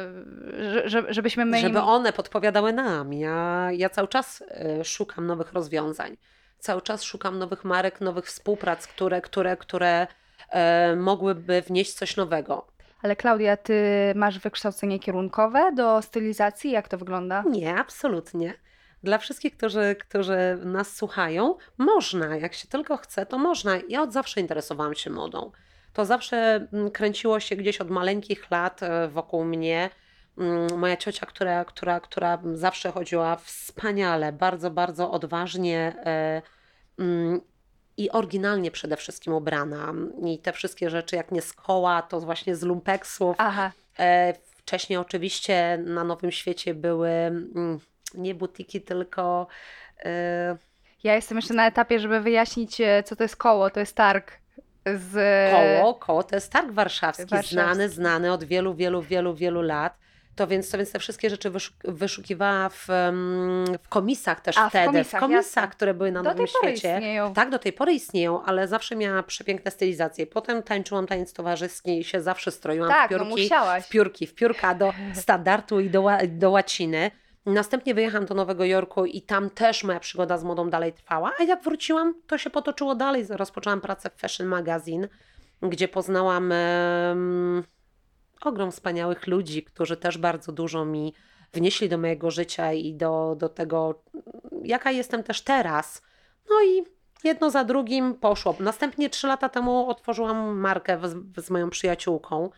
[0.73, 1.85] że- że, żebyśmy my Żeby im...
[1.85, 3.13] one podpowiadały nam.
[3.13, 6.17] Ja, ja cały czas e, szukam nowych rozwiązań.
[6.59, 10.07] Cały czas szukam nowych marek, nowych współprac, które, które, które
[10.49, 12.67] e, mogłyby wnieść coś nowego.
[13.01, 13.73] Ale Klaudia, ty
[14.15, 16.71] masz wykształcenie kierunkowe do stylizacji?
[16.71, 17.43] Jak to wygląda?
[17.49, 18.53] Nie, absolutnie.
[19.03, 23.77] Dla wszystkich, którzy, którzy nas słuchają, można, jak się tylko chce, to można.
[23.89, 25.51] Ja od zawsze interesowałam się modą.
[25.93, 29.89] To zawsze mm, kręciło się gdzieś od maleńkich lat e, wokół mnie.
[30.37, 36.41] Mm, Moja ciocia, która, która, która zawsze chodziła wspaniale, bardzo, bardzo odważnie e,
[36.99, 37.41] mm,
[37.97, 39.93] i oryginalnie przede wszystkim ubrana.
[40.25, 43.35] I te wszystkie rzeczy, jak nie z koła, to właśnie z lumpeksów.
[43.39, 47.79] Aha, E, Wcześniej oczywiście na Nowym Świecie były mm,
[48.13, 49.47] nie butiki, tylko
[50.05, 50.57] e,
[51.03, 53.69] ja jestem jeszcze na etapie, żeby wyjaśnić, e, co to jest koło.
[53.69, 54.31] To jest targ
[54.85, 55.13] z...
[55.51, 55.93] koło.
[55.93, 57.53] Koło to jest targ warszawski, Warszawski.
[57.55, 59.97] znany, znany od wielu, wielu, wielu, wielu lat.
[60.37, 62.87] To więc, to więc te wszystkie rzeczy wyszuk wyszukiwała w,
[63.83, 64.85] w komisach też A, w wtedy.
[64.85, 66.93] komisach, w komisach, które były na Do Nowym tej pory Świecie.
[66.95, 67.33] istnieją.
[67.33, 70.27] Tak, do tej pory istnieją, ale zawsze miała przepiękne stylizacje.
[70.27, 73.31] Potem tańczyłam taniec towarzyski i się zawsze stroiłam Tak, w no piórki.
[73.41, 73.85] musiałaś.
[73.85, 77.11] w piórki, w piórka do standardu i do, do łaciny.
[77.45, 81.43] Następnie wyjechałam do Nowego Jorku i tam też moja przygoda z modą dalej trwała, a
[81.43, 83.25] jak wróciłam, to się potoczyło dalej.
[83.29, 85.07] Rozpoczęłam pracę w Fashion Magazine,
[85.61, 86.53] gdzie poznałam
[88.45, 91.13] ogrom wspaniałych ludzi, którzy też bardzo dużo mi
[91.53, 94.03] wnieśli do mojego życia i do, do tego,
[94.63, 96.01] jaka jestem też teraz.
[96.49, 96.83] No i
[97.23, 98.55] jedno za drugim poszło.
[98.59, 102.49] Następnie trzy lata temu otworzyłam markę z, z moją przyjaciółką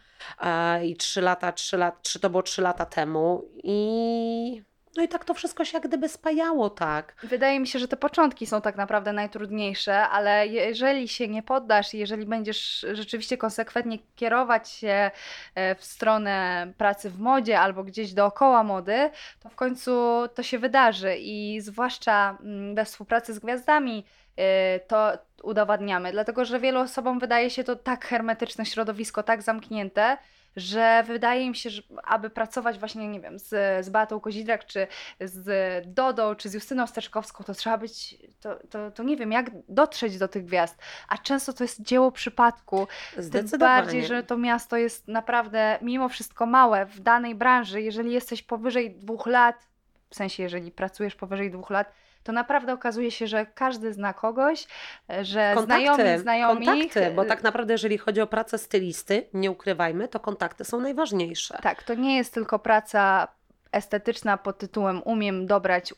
[0.41, 4.63] e, i trzy lata, trzy lat, trzy, to było trzy lata temu i
[4.97, 7.15] no i tak to wszystko się jak gdyby spajało, tak.
[7.23, 11.93] Wydaje mi się, że te początki są tak naprawdę najtrudniejsze, ale jeżeli się nie poddasz
[11.93, 15.11] jeżeli będziesz rzeczywiście konsekwentnie kierować się
[15.55, 19.91] e, w stronę pracy w modzie albo gdzieś dookoła mody, to w końcu
[20.35, 24.05] to się wydarzy i zwłaszcza mm, we współpracy z gwiazdami
[24.37, 25.11] e, to
[25.43, 30.17] udowadniamy, dlatego że wielu osobom wydaje się to tak hermetyczne środowisko, tak zamknięte,
[30.55, 34.87] że wydaje mi się, że aby pracować właśnie, nie wiem, z, z Beatą Kozidrak, czy
[35.19, 39.51] z Dodą, czy z Justyną Steczkowską, to trzeba być, to, to, to nie wiem, jak
[39.69, 40.77] dotrzeć do tych gwiazd.
[41.07, 42.87] A często to jest dzieło przypadku.
[43.13, 43.81] Tym Zdecydowanie.
[43.81, 47.81] bardziej, że to miasto jest naprawdę mimo wszystko małe w danej branży.
[47.81, 49.67] Jeżeli jesteś powyżej dwóch lat,
[50.09, 51.91] w sensie jeżeli pracujesz powyżej dwóch lat,
[52.23, 54.67] to naprawdę okazuje się, że każdy zna kogoś,
[55.09, 56.65] e, że znajomi znajomi.
[56.65, 61.59] kontakty, bo tak naprawdę jeżeli chodzi o pracę stylisty, nie ukrywajmy, to kontakty są najważniejsze.
[61.61, 63.27] Tak, to nie jest tylko praca
[63.71, 65.93] estetyczna pod tytułem umiem dobrać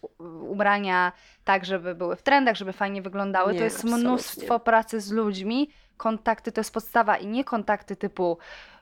[0.47, 1.11] ubrania
[1.43, 3.53] tak, żeby były w trendach, żeby fajnie wyglądały.
[3.53, 4.03] Nie, to jest absolutnie.
[4.03, 5.69] mnóstwo pracy z ludźmi.
[5.97, 8.37] Kontakty to jest podstawa i nie kontakty typu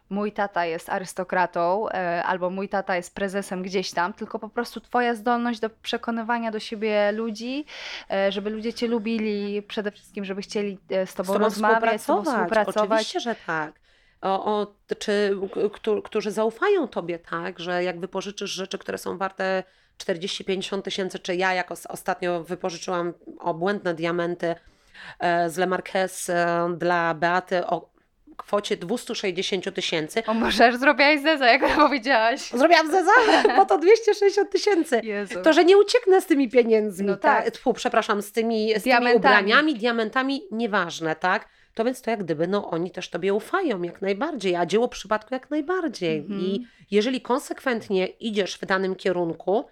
[0.10, 4.82] mój tata jest arystokratą e, albo mój tata jest prezesem gdzieś tam, tylko po prostu
[4.82, 7.66] twoja zdolność do przekonywania do siebie ludzi,
[8.12, 12.02] e, żeby ludzie cię lubili, przede wszystkim, żeby chcieli e, z tobą z tobą rozmawiać,
[12.02, 12.90] z tobą współpracować.
[12.92, 13.80] Oczywiście, że tak.
[14.22, 14.68] O, o,
[15.00, 15.38] czy
[15.74, 19.64] któ- którzy zaufają tobie, tak, że jak wypożyczysz rzeczy, które są warte
[19.98, 24.56] 40-50 tysięcy, czy ja jak os- ostatnio wypożyczyłam obłędne diamenty
[25.48, 27.90] z Le Marquez e, dla Beaty o
[28.44, 30.24] kwocie 260 tysięcy.
[30.28, 32.42] O może aż zrobiłaś zeza, jak powiedziałaś.
[32.50, 33.12] Zrobiłam zeza,
[33.58, 35.02] po to 260 tysięcy.
[35.44, 37.44] To, że nie ucieknę z tymi pieniędzmi, No tak.
[37.46, 37.54] tak.
[37.54, 39.18] Tfu, przepraszam, z tymi, z tymi Diamentami.
[39.18, 41.50] ubraniami, diamentami, nieważne, tak?
[41.74, 45.34] To więc to jak gdyby, no oni też tobie ufają jak najbardziej, a dzieło przypadku
[45.34, 46.18] jak najbardziej.
[46.18, 46.40] Mhm.
[46.42, 49.66] I jeżeli konsekwentnie idziesz w danym kierunku,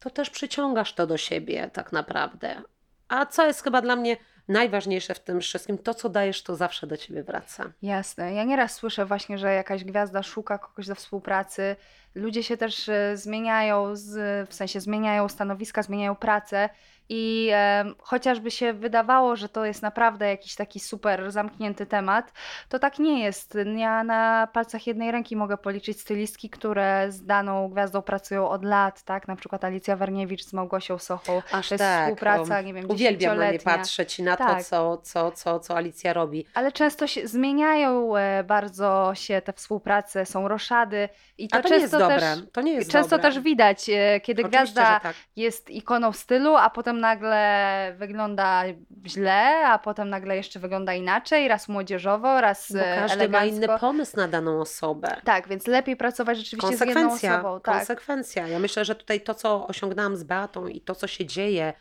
[0.00, 2.62] to też przyciągasz to do siebie tak naprawdę.
[3.08, 4.16] A co jest chyba dla mnie
[4.48, 7.72] najważniejsze w tym wszystkim, to co dajesz, to zawsze do ciebie wraca.
[7.82, 8.34] Jasne.
[8.34, 11.76] Ja nieraz słyszę właśnie, że jakaś gwiazda szuka kogoś do współpracy.
[12.14, 16.68] Ludzie się też e, zmieniają, z, w sensie zmieniają stanowiska, zmieniają pracę
[17.08, 22.32] i e, chociażby się wydawało, że to jest naprawdę jakiś taki super zamknięty temat,
[22.68, 23.58] to tak nie jest.
[23.76, 29.02] Ja na palcach jednej ręki mogę policzyć stylistki, które z daną gwiazdą pracują od lat,
[29.02, 29.28] tak?
[29.28, 31.42] Na przykład Alicja Warniewicz z Małgosią Sochą.
[31.52, 32.04] Aż to jest tak.
[32.04, 34.58] współpraca, o, nie wiem, Uwielbiam na nie patrzeć i na Tak.
[34.58, 36.46] to, co, co, co, co Alicja robi.
[36.54, 41.68] Ale często się zmieniają e, bardzo się te współprace, są roszady i to, A to
[41.68, 42.20] nie jest często dobre.
[42.20, 43.30] też to nie jest często dobre.
[43.32, 45.16] też widać, e, kiedy Oczywiście, gwiazda tak.
[45.36, 48.64] jest ikoną stylu, a potem nagle wygląda
[49.06, 53.56] źle, a potem nagle jeszcze wygląda inaczej, raz młodzieżowo, raz Bo e, każdy ma inny
[53.58, 53.86] elegancko.
[53.86, 55.16] pomysł na daną osobę.
[55.24, 57.60] Tak, więc lepiej pracować rzeczywiście z jedną osobą.
[57.60, 57.76] Tak.
[57.76, 58.48] konsekwencja.
[58.48, 61.72] Ja myślę, że tutaj to, co osiągnęłam z Beatą i to, co się dzieje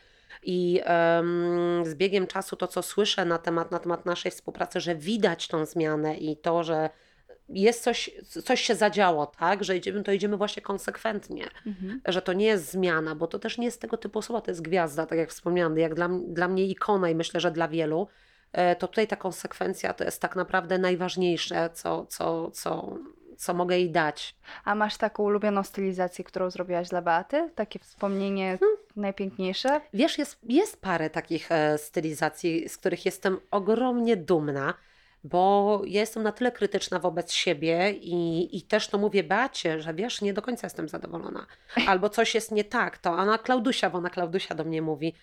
[0.44, 4.96] i em, z biegiem czasu to, co słyszę na temat, na temat naszej współpracy, że
[4.96, 6.90] widać tą zmianę i to, że
[7.50, 8.10] jest coś,
[8.44, 12.02] coś się zadziało, tak, że idziemy, to idziemy właśnie konsekwentnie, Mhm.
[12.06, 14.62] że to nie jest zmiana, bo to też nie jest tego typu osoba, to jest
[14.62, 18.08] gwiazda, tak jak wspomniałam, jak dla, dla mnie ikona i myślę, że dla wielu,
[18.52, 22.98] e, to tutaj ta konsekwencja to jest tak naprawdę najważniejsze, co, co, co,
[23.38, 24.36] co mogę jej dać.
[24.66, 27.50] A masz taką ulubioną stylizację, którą zrobiłaś dla Beaty?
[27.56, 28.78] Takie wspomnienie Hmm.
[28.96, 29.82] najpiękniejsze?
[29.94, 34.74] Wiesz, jest, jest parę takich e, stylizacji, z których jestem ogromnie dumna,
[35.24, 39.94] bo ja jestem na tyle krytyczna wobec siebie i, i też to mówię Beacie, że
[39.94, 41.46] wiesz, nie do końca jestem zadowolona.
[41.88, 45.14] Albo coś jest nie tak, to ona Klaudusia, bo ona Klaudusia do mnie mówi,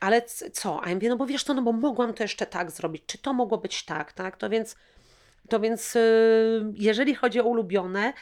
[0.00, 0.84] ale co?
[0.84, 3.18] A ja mówię, no bo wiesz to, no bo mogłam to jeszcze tak zrobić, czy
[3.18, 4.36] to mogło być tak, tak?
[4.36, 4.76] To więc,
[5.48, 8.12] to więc y, jeżeli chodzi o ulubione,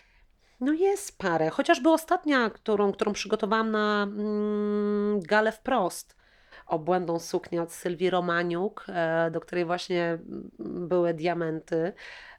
[0.60, 1.50] no jest parę.
[1.50, 6.21] Chociażby ostatnia, którą, którą przygotowałam na mm, galę wprost.
[6.66, 10.51] Obłędną suknię od Sylwii Romaniuk, e, do której właśnie mm,
[10.88, 11.92] były diamenty.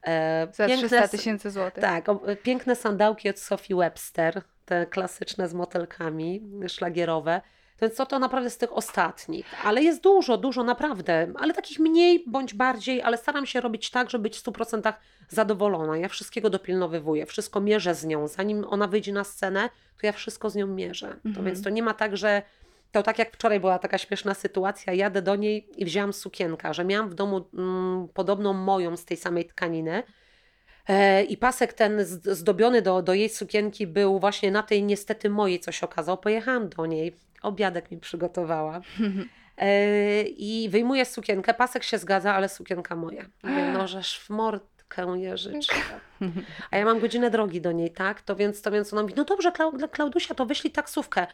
[0.04, 1.82] E, Za piękne 300 s- tysięcy złotych.
[1.82, 2.06] Tak,
[2.44, 7.42] piękne sandałki od Sophie Webster, te klasyczne z motelkami, szlagierowe.
[7.82, 9.46] Więc to, to naprawdę z tych ostatnich.
[9.66, 11.28] Ale jest dużo, dużo naprawdę.
[11.40, 14.94] Ale takich mniej bądź bardziej, ale staram się robić tak, żeby być w 100%
[15.30, 15.98] zadowolona.
[15.98, 18.28] Ja wszystkiego dopilnowywuję, wszystko mierzę z nią.
[18.28, 19.70] Zanim ona wyjdzie na scenę,
[20.02, 21.08] to ja wszystko z nią mierzę.
[21.08, 21.46] To Mhm.
[21.46, 22.42] więc to nie ma tak, że
[22.93, 26.86] to tak jak wczoraj była taka śmieszna sytuacja, jadę do niej i wzięłam sukienkę, że
[26.86, 30.03] miałam w domu mm, podobną moją z tej samej tkaniny.
[30.88, 35.60] E, I pasek ten zdobiony do, do jej sukienki był właśnie na tej niestety mojej,
[35.60, 36.17] co się okazało.
[36.17, 38.82] Pojechałam do niej, obiadek mi przygotowała.
[39.58, 43.25] E, I wyjmuję sukienkę, pasek się zgadza, ale sukienka moja.
[43.73, 44.29] No żeż w
[45.15, 45.99] Jeżyczka.
[46.71, 48.21] A ja mam godzinę drogi do niej, tak?
[48.21, 49.51] To więc, to więc ona mówi, no dobrze,
[49.91, 51.27] Klaudusia, to wyślij taksówkę.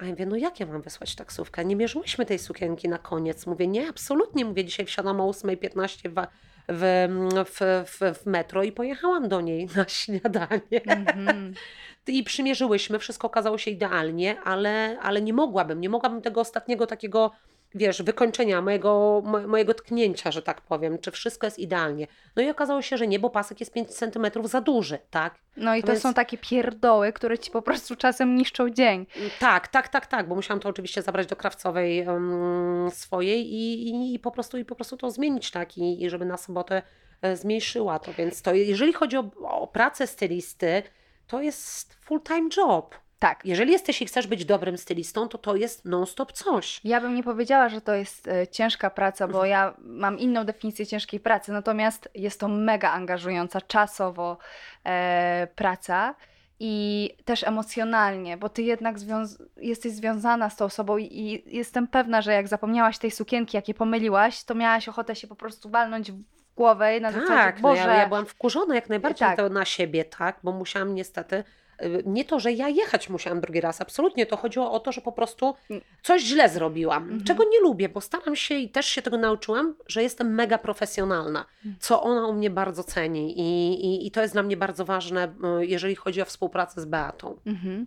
[0.00, 1.64] A ja mówię, no jak ja mam wysłać taksówkę?
[1.64, 3.46] Nie mierzyłyśmy tej sukienki na koniec.
[3.46, 4.44] Mówię, nie, absolutnie.
[4.44, 6.26] Mówię, dzisiaj wsiadam o 8.15
[6.68, 7.08] w,
[7.46, 10.82] w, w, w, metro i pojechałam do niej na śniadanie.
[10.86, 11.54] Mhm.
[12.06, 17.30] I przymierzyłyśmy, wszystko okazało się idealnie, ale, ale nie mogłabym, nie mogłabym tego ostatniego takiego
[17.74, 22.06] wiesz, wykończenia, mojego, mo- mojego tknięcia, że tak powiem, czy wszystko jest idealnie.
[22.36, 25.34] No i okazało się, że nie, bo pasek jest 5 centymetrów za duży, tak?
[25.56, 29.06] No i To więc- są takie pierdoły, które ci po prostu czasem niszczą dzień.
[29.38, 34.14] Tak, tak, tak, tak, bo musiałam to oczywiście zabrać do krawcowej em, swojej i, i,
[34.14, 36.82] i, po prostu, i po prostu to zmienić, tak, i, i żeby na sobotę
[37.22, 40.82] e, zmniejszyła to, więc to jeżeli chodzi o, o pracę stylisty,
[41.26, 42.94] to jest full-time job.
[43.18, 43.40] Tak.
[43.44, 46.80] Jeżeli jesteś i chcesz być dobrym stylistą, to to jest non-stop coś.
[46.84, 49.40] Ja bym nie powiedziała, że to jest e, ciężka praca, Mhm.
[49.40, 54.38] bo ja mam inną definicję ciężkiej pracy, natomiast jest to mega angażująca czasowo
[54.86, 56.14] e, praca
[56.60, 61.86] i też emocjonalnie, bo ty jednak związ- jesteś związana z tą osobą i, i jestem
[61.88, 65.70] pewna, że jak zapomniałaś tej sukienki, jak je pomyliłaś, to miałaś ochotę się po prostu
[65.70, 66.18] walnąć w
[66.56, 69.36] głowę na zasadzie, Tak, no Boże, ja, ja byłam wkurzona jak najbardziej Tak.
[69.36, 71.44] to na siebie, tak, bo musiałam niestety, y,
[72.06, 75.12] nie to, że ja jechać musiałam drugi raz, absolutnie, to chodziło o to, że po
[75.12, 75.54] prostu
[76.02, 77.24] coś źle zrobiłam, Mhm.
[77.24, 81.44] czego nie lubię, bo staram się i też się tego nauczyłam, że jestem mega profesjonalna,
[81.64, 81.76] Mhm.
[81.80, 85.34] co ona u mnie bardzo ceni i, i, i to jest dla mnie bardzo ważne,
[85.60, 87.36] y, jeżeli chodzi o współpracę z Beatą.
[87.46, 87.86] Mhm.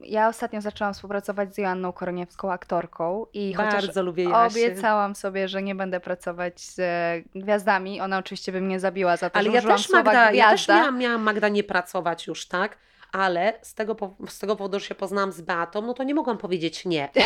[0.00, 4.66] Ja ostatnio zaczęłam współpracować z Joanną Koroniewską, aktorką i bardzo lubię Jasię.
[4.66, 9.30] obiecałam sobie, że nie będę pracować z e, gwiazdami, ona oczywiście by mnie zabiła za
[9.30, 12.78] to, Ale że ja też, Magda, ja też miałam, miałam Magda nie pracować już, tak?
[13.12, 13.96] Ale z tego,
[14.28, 17.08] z tego powodu, że się poznałam z Beatą, no to nie mogłam powiedzieć nie.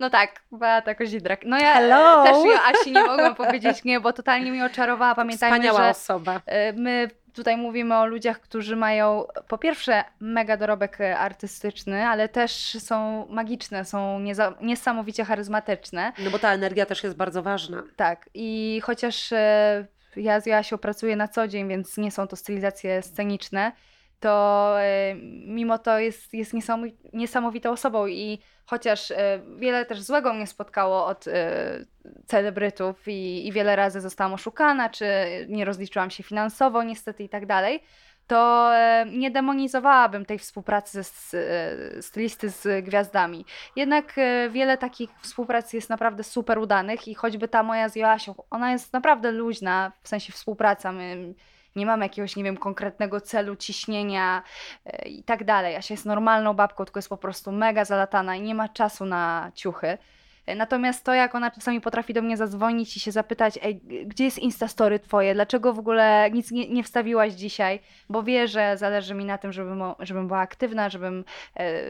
[0.00, 1.40] No tak, Beata Kozidrak.
[1.44, 2.24] No ja Hello!
[2.24, 5.14] też ja Asi nie mogłam powiedzieć nie, bo totalnie mnie oczarowała.
[5.14, 6.40] Pamiętajmy, Wspaniała że osoba.
[6.46, 12.28] e, my tutaj mówimy o ludziach, którzy mają po pierwsze mega dorobek e, artystyczny, ale
[12.28, 14.20] też są magiczne, są
[14.60, 16.12] niesamowicie charyzmatyczne.
[16.24, 17.82] No bo ta energia też jest bardzo ważna.
[17.96, 22.36] Tak, i chociaż e, ja z Joasią pracuję na co dzień, więc nie są to
[22.36, 23.72] stylizacje sceniczne,
[24.20, 25.14] to e,
[25.46, 31.06] mimo to jest, jest niesamowi- niesamowitą osobą i chociaż e, wiele też złego mnie spotkało
[31.06, 31.84] od e,
[32.26, 35.06] celebrytów i, i wiele razy zostałam oszukana, czy
[35.48, 37.82] nie rozliczyłam się finansowo niestety i tak dalej,
[38.26, 38.70] to
[39.12, 41.36] nie demonizowałabym tej współpracy z
[42.06, 43.44] stylisty z gwiazdami.
[43.76, 44.14] Jednak
[44.50, 48.92] wiele takich współprac jest naprawdę super udanych i choćby ta moja z Joasią, ona jest
[48.92, 51.34] naprawdę luźna, w sensie współpraca, my
[51.76, 54.42] nie mamy jakiegoś, nie wiem, konkretnego celu, ciśnienia
[54.84, 55.76] e, i tak dalej.
[55.76, 59.52] Asia jest normalną babką, tylko jest po prostu mega zalatana i nie ma czasu na
[59.54, 59.98] ciuchy.
[60.50, 64.24] E, Natomiast to, jak ona czasami potrafi do mnie zadzwonić i się zapytać, ej, gdzie
[64.24, 69.14] jest Instastory twoje, dlaczego w ogóle nic nie, nie wstawiłaś dzisiaj, bo wie, że zależy
[69.14, 71.24] mi na tym, żebym, żebym była aktywna, żebym
[71.56, 71.82] e,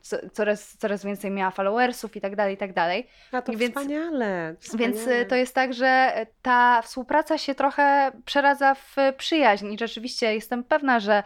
[0.00, 3.06] co, coraz, coraz więcej miała followersów i tak dalej, i tak dalej.
[3.32, 5.20] A to Więc- wspaniale, Więc wspaniale.
[5.20, 9.78] y, to jest tak, że e, ta współpraca się trochę przeradza w e, przyjaźń i
[9.78, 11.22] rzeczywiście jestem pewna, że e,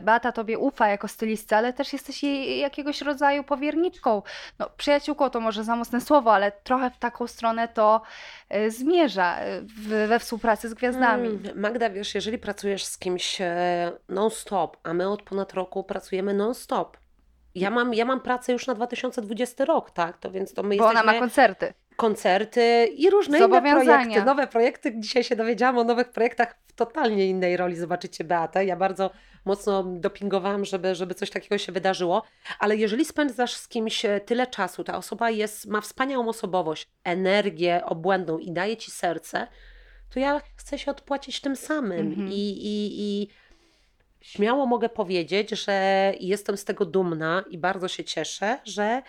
[0.00, 4.22] Beata tobie ufa jako stylistce, ale też jesteś jej jakiegoś rodzaju powierniczką.
[4.58, 8.02] No, przyjaciółką to może za mocne słowo, ale trochę w taką stronę to
[8.48, 11.28] e, zmierza e, w, we współpracy z gwiazdami.
[11.28, 16.34] Mm, Magda, wiesz, jeżeli pracujesz z kimś e, non-stop, a my od ponad roku pracujemy
[16.34, 16.96] non-stop.
[17.54, 20.18] Ja mam, ja mam pracę już na 2020 rok, tak?
[20.18, 21.74] To więc to my Bo ona jesteśmy ma koncerty.
[21.96, 25.00] Koncerty i różne inne projekty, nowe projekty.
[25.00, 27.76] Dzisiaj się dowiedziałam o nowych projektach w totalnie innej roli.
[27.76, 28.64] Zobaczycie Beatę.
[28.64, 29.10] Ja bardzo
[29.44, 32.22] mocno dopingowałam, żeby, żeby coś takiego się wydarzyło.
[32.58, 37.84] Ale jeżeli spędzasz z kimś e, tyle czasu, ta osoba jest, ma wspaniałą osobowość, energię
[37.84, 39.46] obłędną i daje ci serce,
[40.10, 42.06] to ja chcę się odpłacić tym samym.
[42.06, 42.28] Mhm.
[42.28, 43.28] I, i, I
[44.20, 49.02] śmiało mogę powiedzieć, że jestem z tego dumna i bardzo się cieszę, że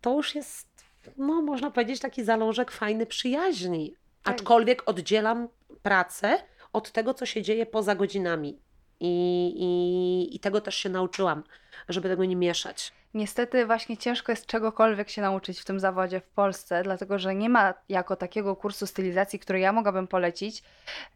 [0.00, 0.68] to już jest,
[1.16, 3.94] no można powiedzieć, taki zalążek fajny przyjaźni.
[4.22, 4.34] Tak.
[4.34, 5.48] Aczkolwiek oddzielam
[5.82, 6.38] pracę
[6.72, 8.58] od tego, co się dzieje poza godzinami.
[9.00, 11.42] I, i, I tego też się nauczyłam,
[11.88, 12.92] żeby tego nie mieszać.
[13.14, 17.48] Niestety właśnie ciężko jest czegokolwiek się nauczyć w tym zawodzie w Polsce, dlatego że nie
[17.48, 20.62] ma jako takiego kursu stylizacji, który ja mogłabym polecić.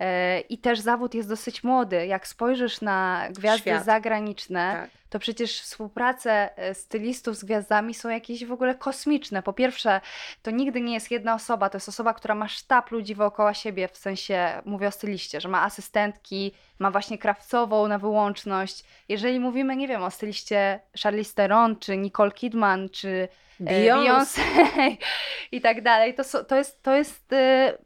[0.00, 2.06] E, I też zawód jest dosyć młody.
[2.06, 3.84] Jak spojrzysz na gwiazdy Świat.
[3.84, 4.90] zagraniczne, Tak.
[5.14, 9.42] To przecież współprace e, stylistów z gwiazdami są jakieś w ogóle kosmiczne.
[9.42, 10.00] Po pierwsze,
[10.42, 13.88] to nigdy nie jest jedna osoba, to jest osoba, która ma sztab ludzi wokoło siebie,
[13.88, 18.84] w sensie mówię o styliście, że ma asystentki, ma właśnie krawcową na wyłączność.
[19.08, 23.28] Jeżeli mówimy, nie wiem, o styliście Charlize Theron, czy Nicole Kidman, czy
[23.60, 24.40] e, Beyoncé.
[24.40, 24.96] Beyoncé
[25.52, 27.78] i tak dalej, to, to jest, to jest e,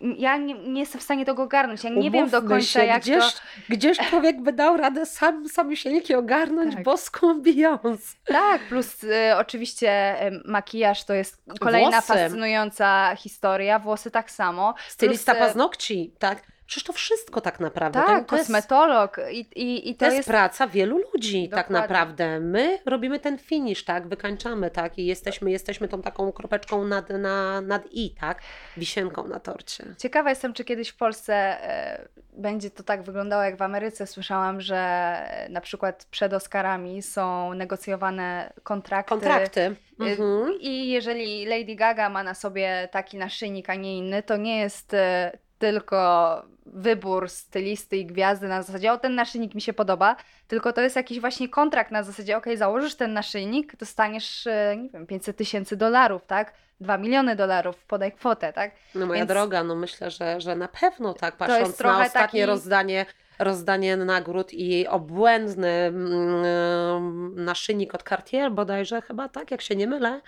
[0.00, 1.84] ja nie, nie jestem w stanie tego ogarnąć.
[1.84, 3.40] Ja nie wiem do Umówmy końca, się, jak gdzież, to...
[3.68, 6.84] gdzież człowiek by dał radę sam, samosielnie ogarnąć Tak.
[6.84, 8.14] boską Beyoncé.
[8.24, 12.06] Tak, plus y, oczywiście y, makijaż to jest kolejna Włosy.
[12.06, 14.74] fascynująca historia, włosy tak samo.
[14.88, 16.42] Stylista Plus, e, paznokci, tak?
[16.70, 18.00] Przecież to wszystko tak naprawdę.
[18.00, 21.48] to, Tak, to jest, kosmetolog i, i, i to to jest jest praca wielu ludzi
[21.48, 21.80] tak Dokładnie.
[21.80, 22.40] naprawdę.
[22.40, 27.60] My robimy ten finish, tak, wykańczamy, tak, i jesteśmy, jesteśmy tą taką kropeczką nad, na,
[27.60, 28.42] nad i, tak,
[28.76, 29.84] wisienką na torcie.
[29.98, 34.06] Ciekawa jestem, czy kiedyś w Polsce e, będzie to tak wyglądało jak w Ameryce.
[34.06, 39.08] Słyszałam, że na przykład przed Oscarami są negocjowane kontrakty.
[39.08, 39.60] Kontrakty.
[39.60, 40.60] E, Mhm.
[40.60, 44.94] I jeżeli Lady Gaga ma na sobie taki naszyjnik, a nie inny, to nie jest
[44.94, 50.16] e, tylko wybór stylisty i gwiazdy na zasadzie, o ten naszyjnik mi się podoba,
[50.48, 54.88] tylko to jest jakiś właśnie kontrakt na zasadzie, ok, założysz ten naszyjnik, dostaniesz, e, nie
[54.88, 56.52] wiem, 500 tysięcy dolarów, tak?
[56.80, 58.70] 2 miliony dolarów, podaj kwotę, tak?
[58.94, 62.46] No moja Więc- droga, no myślę, że, że na pewno tak, patrząc na ostatnie taki-
[62.46, 63.06] rozdanie,
[63.38, 70.20] rozdanie nagród i obłędny mm, naszyjnik od Cartier bodajże chyba, tak, jak się nie mylę.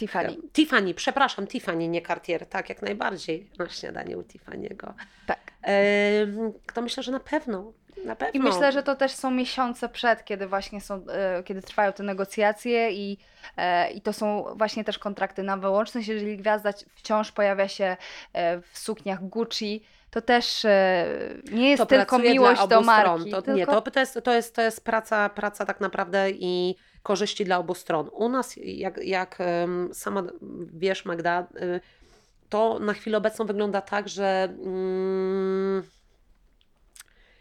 [0.00, 0.36] Tiffany.
[0.52, 4.92] Tiffany, przepraszam, Tiffany, nie Cartier, tak, jak najbardziej na śniadanie u Tiffany'ego.
[5.26, 5.52] Tak.
[6.74, 7.72] To myślę, że na pewno,
[8.04, 8.40] na pewno.
[8.40, 12.02] I myślę, że to też są miesiące przed, kiedy właśnie są, e, kiedy trwają te
[12.02, 13.18] negocjacje i,
[13.56, 16.08] e, i to są właśnie też kontrakty na wyłączność.
[16.08, 17.96] Jeżeli gwiazda ci- wciąż pojawia się
[18.32, 20.66] e, w sukniach Gucci, to też
[21.52, 23.30] nie jest to tylko miłość dla do marki.
[23.30, 23.58] To, tylko...
[23.58, 27.58] Nie, to, to, jest, to, jest, to jest praca, praca tak naprawdę i korzyści dla
[27.58, 28.10] obu stron.
[28.12, 29.38] U nas, jak, jak
[29.92, 30.22] sama
[30.72, 31.80] wiesz, Magda, y,
[32.48, 35.82] to na chwilę obecną wygląda tak, że mm,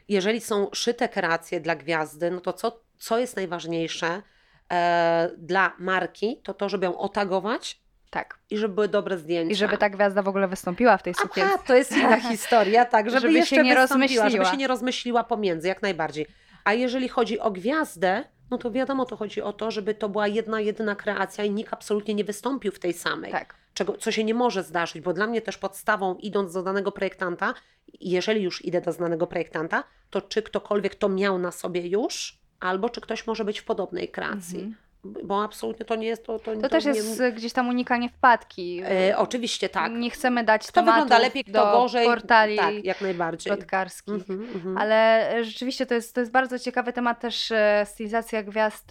[0.09, 4.21] jeżeli są szyte kreacje dla gwiazdy, no to co, co jest najważniejsze
[4.71, 8.39] e, dla marki, to to, żeby ją otagować Tak.
[8.49, 9.51] i żeby były dobre zdjęcia.
[9.51, 11.53] I żeby ta gwiazda w ogóle wystąpiła w tej sukience.
[11.53, 14.29] Aha, to jest inna historia, tak, żeby, Żeby się jeszcze nie wystąpiła, rozmyśliła.
[14.29, 16.25] Żeby się nie rozmyśliła pomiędzy, jak najbardziej.
[16.63, 20.27] A jeżeli chodzi o gwiazdę, no to wiadomo, to chodzi o to, żeby to była
[20.27, 23.31] jedna, jedyna kreacja i nikt absolutnie nie wystąpił w tej samej.
[23.31, 23.55] Tak.
[23.79, 27.53] Czego, co się nie może zdarzyć, bo dla mnie też podstawą, idąc do danego projektanta,
[27.99, 32.89] jeżeli już idę do znanego projektanta, to czy ktokolwiek to miał na sobie już, albo
[32.89, 34.59] czy ktoś może być w podobnej kreacji.
[34.59, 34.75] Mhm.
[35.27, 36.39] Bo absolutnie to nie jest to.
[36.39, 38.81] To, To też nie, jest e, gdzieś tam unikanie wpadki.
[38.85, 39.91] E, oczywiście tak.
[39.91, 42.05] Nie chcemy dać Kto wygląda lepiej, kto do gorzej.
[42.05, 43.53] portali Tak, jak najbardziej.
[43.53, 44.13] plotkarskich.
[44.13, 44.77] Mhm, mhm.
[44.77, 48.89] Ale e, rzeczywiście to jest, to jest bardzo ciekawy temat też e, stylizacja gwiazd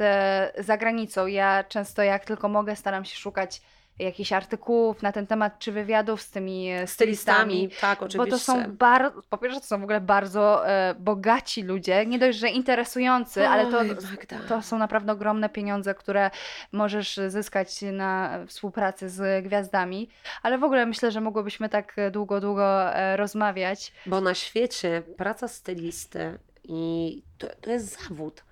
[0.59, 1.27] za granicą.
[1.27, 3.61] Ja często jak tylko mogę staram się szukać
[3.99, 7.55] jakichś artykułów na ten temat, czy wywiadów z tymi e, stylistami.
[7.55, 8.31] Stylistami, tak, oczywiście.
[8.31, 12.19] Bo to są bardzo, po pierwsze to są w ogóle bardzo e, bogaci ludzie, nie
[12.19, 14.39] dość, że interesujący, ale to, Oj, Magda.
[14.49, 16.31] to są naprawdę ogromne pieniądze, które
[16.73, 20.09] możesz zyskać na współpracy z gwiazdami.
[20.43, 23.93] Ale w ogóle myślę, że mogłybyśmy tak długo, długo e, rozmawiać.
[24.07, 28.45] Bo na świecie praca stylisty i to, to jest zawód.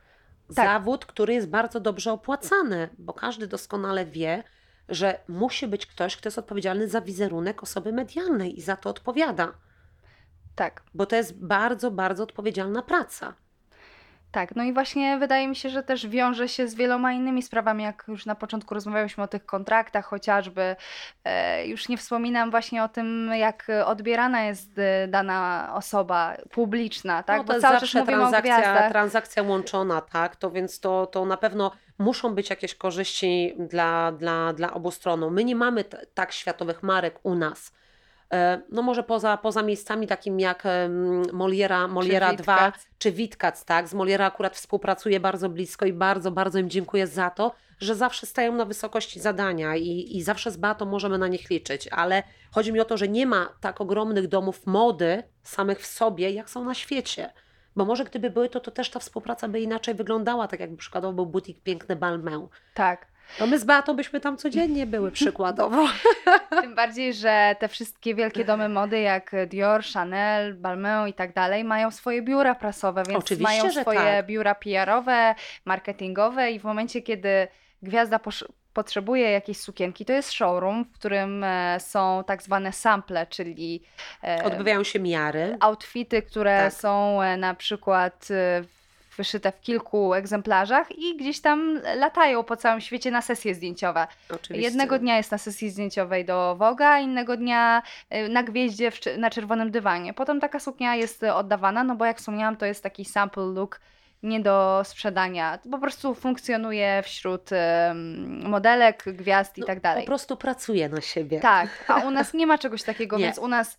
[0.55, 0.66] Tak.
[0.66, 4.42] Zawód, który jest bardzo dobrze opłacany, bo każdy doskonale wie,
[4.89, 9.53] że musi być ktoś, kto jest odpowiedzialny za wizerunek osoby medialnej i za to odpowiada.
[10.55, 10.82] Tak.
[10.95, 13.34] Bo to jest bardzo, bardzo odpowiedzialna praca.
[14.37, 17.84] Tak, no i właśnie wydaje mi się, że też wiąże się z wieloma innymi sprawami,
[17.84, 20.76] jak już na początku rozmawiałyśmy o tych kontraktach chociażby.
[21.24, 27.37] E, już nie wspominam właśnie o tym, jak odbierana jest e, dana osoba publiczna, tak?
[27.37, 30.37] No, to Bo jest cały zawsze transakcja, transakcja łączona, tak?
[30.37, 35.30] To więc to, to na pewno muszą być jakieś korzyści dla, dla, dla obu stron.
[35.30, 35.84] My nie mamy
[36.14, 37.72] tak światowych marek u nas.
[38.33, 40.62] E, No może poza, poza miejscami takim jak
[41.33, 42.87] Moliera, Moliera 2 Witkac.
[42.99, 43.89] czy Witkac, tak?
[43.89, 48.27] Z Moliera akurat współpracuję bardzo blisko i bardzo, bardzo im dziękuję za to, że zawsze
[48.27, 52.22] stają na wysokości zadania i, i zawsze z Beatą możemy na nich liczyć, ale
[52.53, 56.51] chodzi mi o to, że nie ma tak ogromnych domów mody samych w sobie, jak
[56.51, 57.33] są na świecie.
[57.77, 61.12] Bo może gdyby były, to, to też ta współpraca by inaczej wyglądała, tak jakby przykładowo
[61.14, 62.49] był butik Piękny Balmain.
[62.74, 63.07] Tak.
[63.39, 65.87] To my z Beatą byśmy tam codziennie były przykładowo.
[66.62, 71.64] Tym bardziej, że te wszystkie wielkie domy mody jak Dior, Chanel, Balmain i tak dalej
[71.64, 74.27] mają swoje biura prasowe, więc Oczywiście, mają swoje tak.
[74.27, 77.49] biura PR-owe, marketingowe i w momencie, kiedy
[77.83, 83.27] gwiazda posz- potrzebuje jakiejś sukienki, to jest showroom, w którym e, są tak zwane sample,
[83.27, 83.83] czyli
[84.24, 85.57] e, Odbywają się miary.
[85.61, 86.72] outfity, które Tak.
[86.72, 88.29] są e, na przykład
[89.17, 94.07] wyszyte w kilku egzemplarzach i gdzieś tam latają po całym świecie na sesje zdjęciowe.
[94.31, 94.69] Oczywiście.
[94.69, 97.83] Jednego dnia jest na sesji zdjęciowej do Woga, innego dnia
[98.14, 100.14] y, na gwieździe na czerwonym dywanie.
[100.14, 103.81] Potem taka suknia jest oddawana, no bo jak wspomniałam, to jest taki sample look
[104.23, 105.59] nie do sprzedania.
[105.71, 107.51] Po prostu funkcjonuje wśród
[108.43, 110.03] modelek, gwiazd i No, tak dalej.
[110.03, 111.41] Po prostu pracuje na siebie.
[111.41, 113.79] Tak, a u nas nie ma czegoś takiego, więc u nas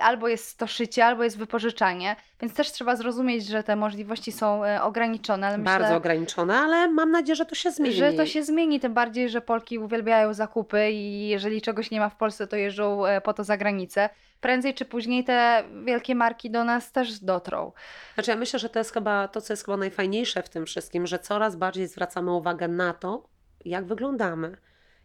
[0.00, 4.64] albo jest to szycie, albo jest wypożyczanie, więc też trzeba zrozumieć, że te możliwości są
[4.64, 7.94] e, ograniczone, ale Bardzo myślę, ograniczone, ale mam nadzieję, że to się zmieni.
[7.94, 12.08] że to się zmieni, tym bardziej, że Polki uwielbiają zakupy i jeżeli czegoś nie ma
[12.08, 14.08] w Polsce, to jeżdżą e, po to za granicę.
[14.40, 17.72] Prędzej czy później te wielkie marki do nas też dotrą.
[18.14, 21.06] Znaczy ja myślę, że to jest chyba to, co jest chyba najfajniejsze w tym wszystkim,
[21.06, 23.28] że coraz bardziej zwracamy uwagę na to,
[23.64, 24.56] jak wyglądamy.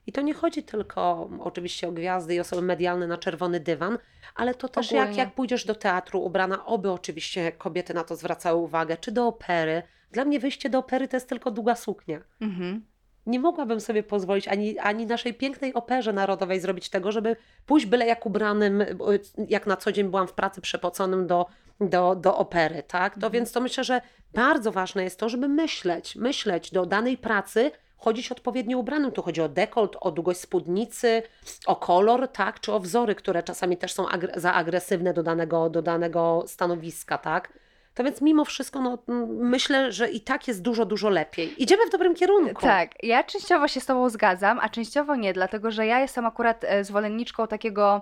[0.07, 3.97] I to nie chodzi tylko oczywiście o gwiazdy i osoby medialne na czerwony dywan,
[4.35, 5.19] ale to też jak, Ogólnie.
[5.23, 9.83] jak pójdziesz do teatru ubrana, oby oczywiście kobiety na to zwracały uwagę, czy do opery.
[10.11, 12.21] Dla mnie wyjście do opery to jest tylko długa suknia.
[12.41, 12.85] Mhm.
[13.25, 17.35] Nie mogłabym sobie pozwolić ani, ani naszej pięknej operze narodowej zrobić tego, żeby
[17.65, 19.07] pójść byle jak ubranym, bo
[19.49, 21.45] jak na co dzień byłam w pracy przepoconym do,
[21.81, 23.13] do, do opery, tak?
[23.13, 23.33] To Mhm.
[23.33, 24.01] więc to myślę, że
[24.33, 27.71] bardzo ważne jest to, żeby myśleć, myśleć do danej pracy,
[28.01, 29.11] chodzić odpowiednio ubranym.
[29.11, 31.23] Tu chodzi o dekolt, o długość spódnicy,
[31.65, 32.59] o kolor, tak?
[32.59, 37.17] Czy o wzory, które czasami też są agre- za agresywne do danego, do danego stanowiska,
[37.17, 37.53] tak?
[37.93, 38.97] To więc mimo wszystko no,
[39.27, 41.63] myślę, że i tak jest dużo, dużo lepiej.
[41.63, 42.61] Idziemy w dobrym kierunku.
[42.61, 46.63] Tak, ja częściowo się z Tobą zgadzam, a częściowo nie, dlatego że ja jestem akurat
[46.63, 48.01] e, zwolenniczką takiego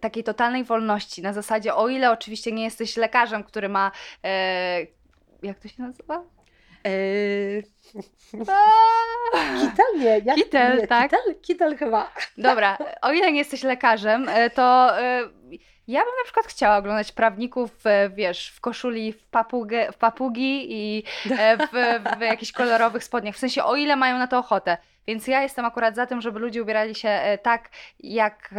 [0.00, 1.22] takiej totalnej wolności.
[1.22, 3.90] Na zasadzie, o ile oczywiście nie jesteś lekarzem, który ma.
[4.24, 4.80] E,
[5.42, 6.22] jak to się nazywa?
[8.48, 9.10] Aaa!
[9.60, 11.10] kitel nie, jak, Kitel, nie, tak?
[11.10, 12.10] Kitel, kitel chyba.
[12.38, 15.22] Dobra, o ile nie jesteś lekarzem, e, to e,
[15.88, 20.66] ja bym na przykład chciała oglądać prawników, e, wiesz, w koszuli, w, papugę, w papugi
[20.68, 23.34] i w, w jakichś kolorowych spodniach.
[23.34, 24.78] W sensie, o ile mają na to ochotę.
[25.06, 27.70] Więc ja jestem akurat za tym, żeby ludzie ubierali się tak,
[28.00, 28.54] jak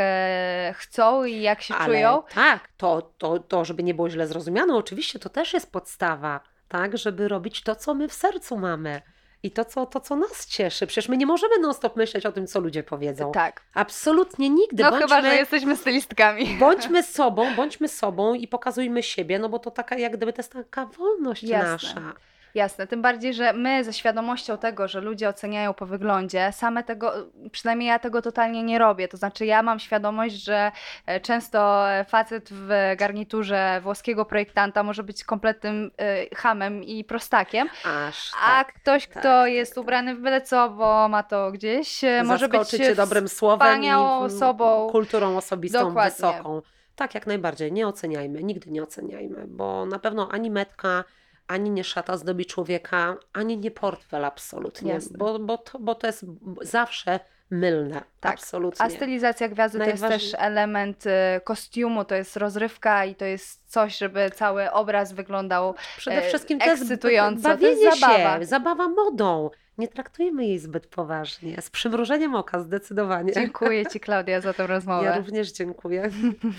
[0.73, 2.23] chcą i jak się Ale czują.
[2.35, 6.39] tak, to, to, to, żeby nie było źle zrozumiane, oczywiście to też jest podstawa,
[6.71, 9.01] tak, żeby robić to, co my w sercu mamy.
[9.43, 10.87] I to co, to, co nas cieszy.
[10.87, 13.31] Przecież my nie możemy non-stop myśleć o tym, co ludzie powiedzą.
[13.31, 13.61] Tak.
[13.73, 14.83] Absolutnie nigdy.
[14.83, 16.45] No bądźmy, chyba, że jesteśmy stylistkami.
[16.59, 20.53] bądźmy sobą, bądźmy sobą i pokazujmy siebie, no bo to taka, jak gdyby to jest
[20.53, 21.71] taka wolność Jasne.
[21.71, 22.13] nasza.
[22.55, 27.13] Jasne, tym bardziej, że my ze świadomością tego, że ludzie oceniają po wyglądzie, same tego,
[27.51, 29.07] przynajmniej ja tego totalnie nie robię.
[29.07, 30.71] To znaczy, ja mam świadomość, że
[31.05, 38.31] e, często facet w garniturze włoskiego projektanta może być kompletnym e, hamem i prostakiem, Aż
[38.43, 38.73] a tak.
[38.73, 39.83] ktoś, tak, kto tak, jest tak.
[39.83, 43.91] ubrany w byle co, bo ma to gdzieś, e, może być cię dobrym słowem i
[43.91, 44.89] osobą.
[44.91, 46.11] kulturą osobistą Dokładnie.
[46.11, 46.61] wysoką.
[46.95, 47.71] Tak, jak najbardziej.
[47.71, 51.03] Nie oceniajmy, nigdy nie oceniajmy, bo na pewno ani metka,
[51.47, 55.17] ani nie szata zdobi człowieka, ani nie portfel absolutnie, Jasne.
[55.17, 56.25] bo, bo, to, bo to jest
[56.61, 57.19] zawsze
[57.51, 58.01] mylne.
[58.19, 58.33] Tak.
[58.33, 58.85] Absolutnie.
[58.85, 63.25] A stylizacja gwiazdy to jest Najważniej- też element e, kostiumu, to jest rozrywka i to
[63.25, 67.43] jest coś, żeby cały obraz wyglądał Przede e, wszystkim to jest ekscytująco.
[67.43, 68.39] To bawienie jest zabawa.
[68.39, 69.49] się, zabawa modą.
[69.77, 71.61] Nie traktujmy jej zbyt poważnie.
[71.61, 73.33] Z przymrużeniem oka zdecydowanie.
[73.33, 75.05] Dziękuję Ci, Klaudia, za tę rozmowę.
[75.05, 76.09] Ja również dziękuję.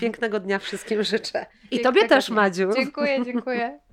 [0.01, 1.45] Pięknego dnia wszystkim życzę.
[1.63, 2.29] I Pięknego Tobie też.
[2.29, 2.69] Madziu.
[2.75, 3.79] Dziękuję, dziękuję.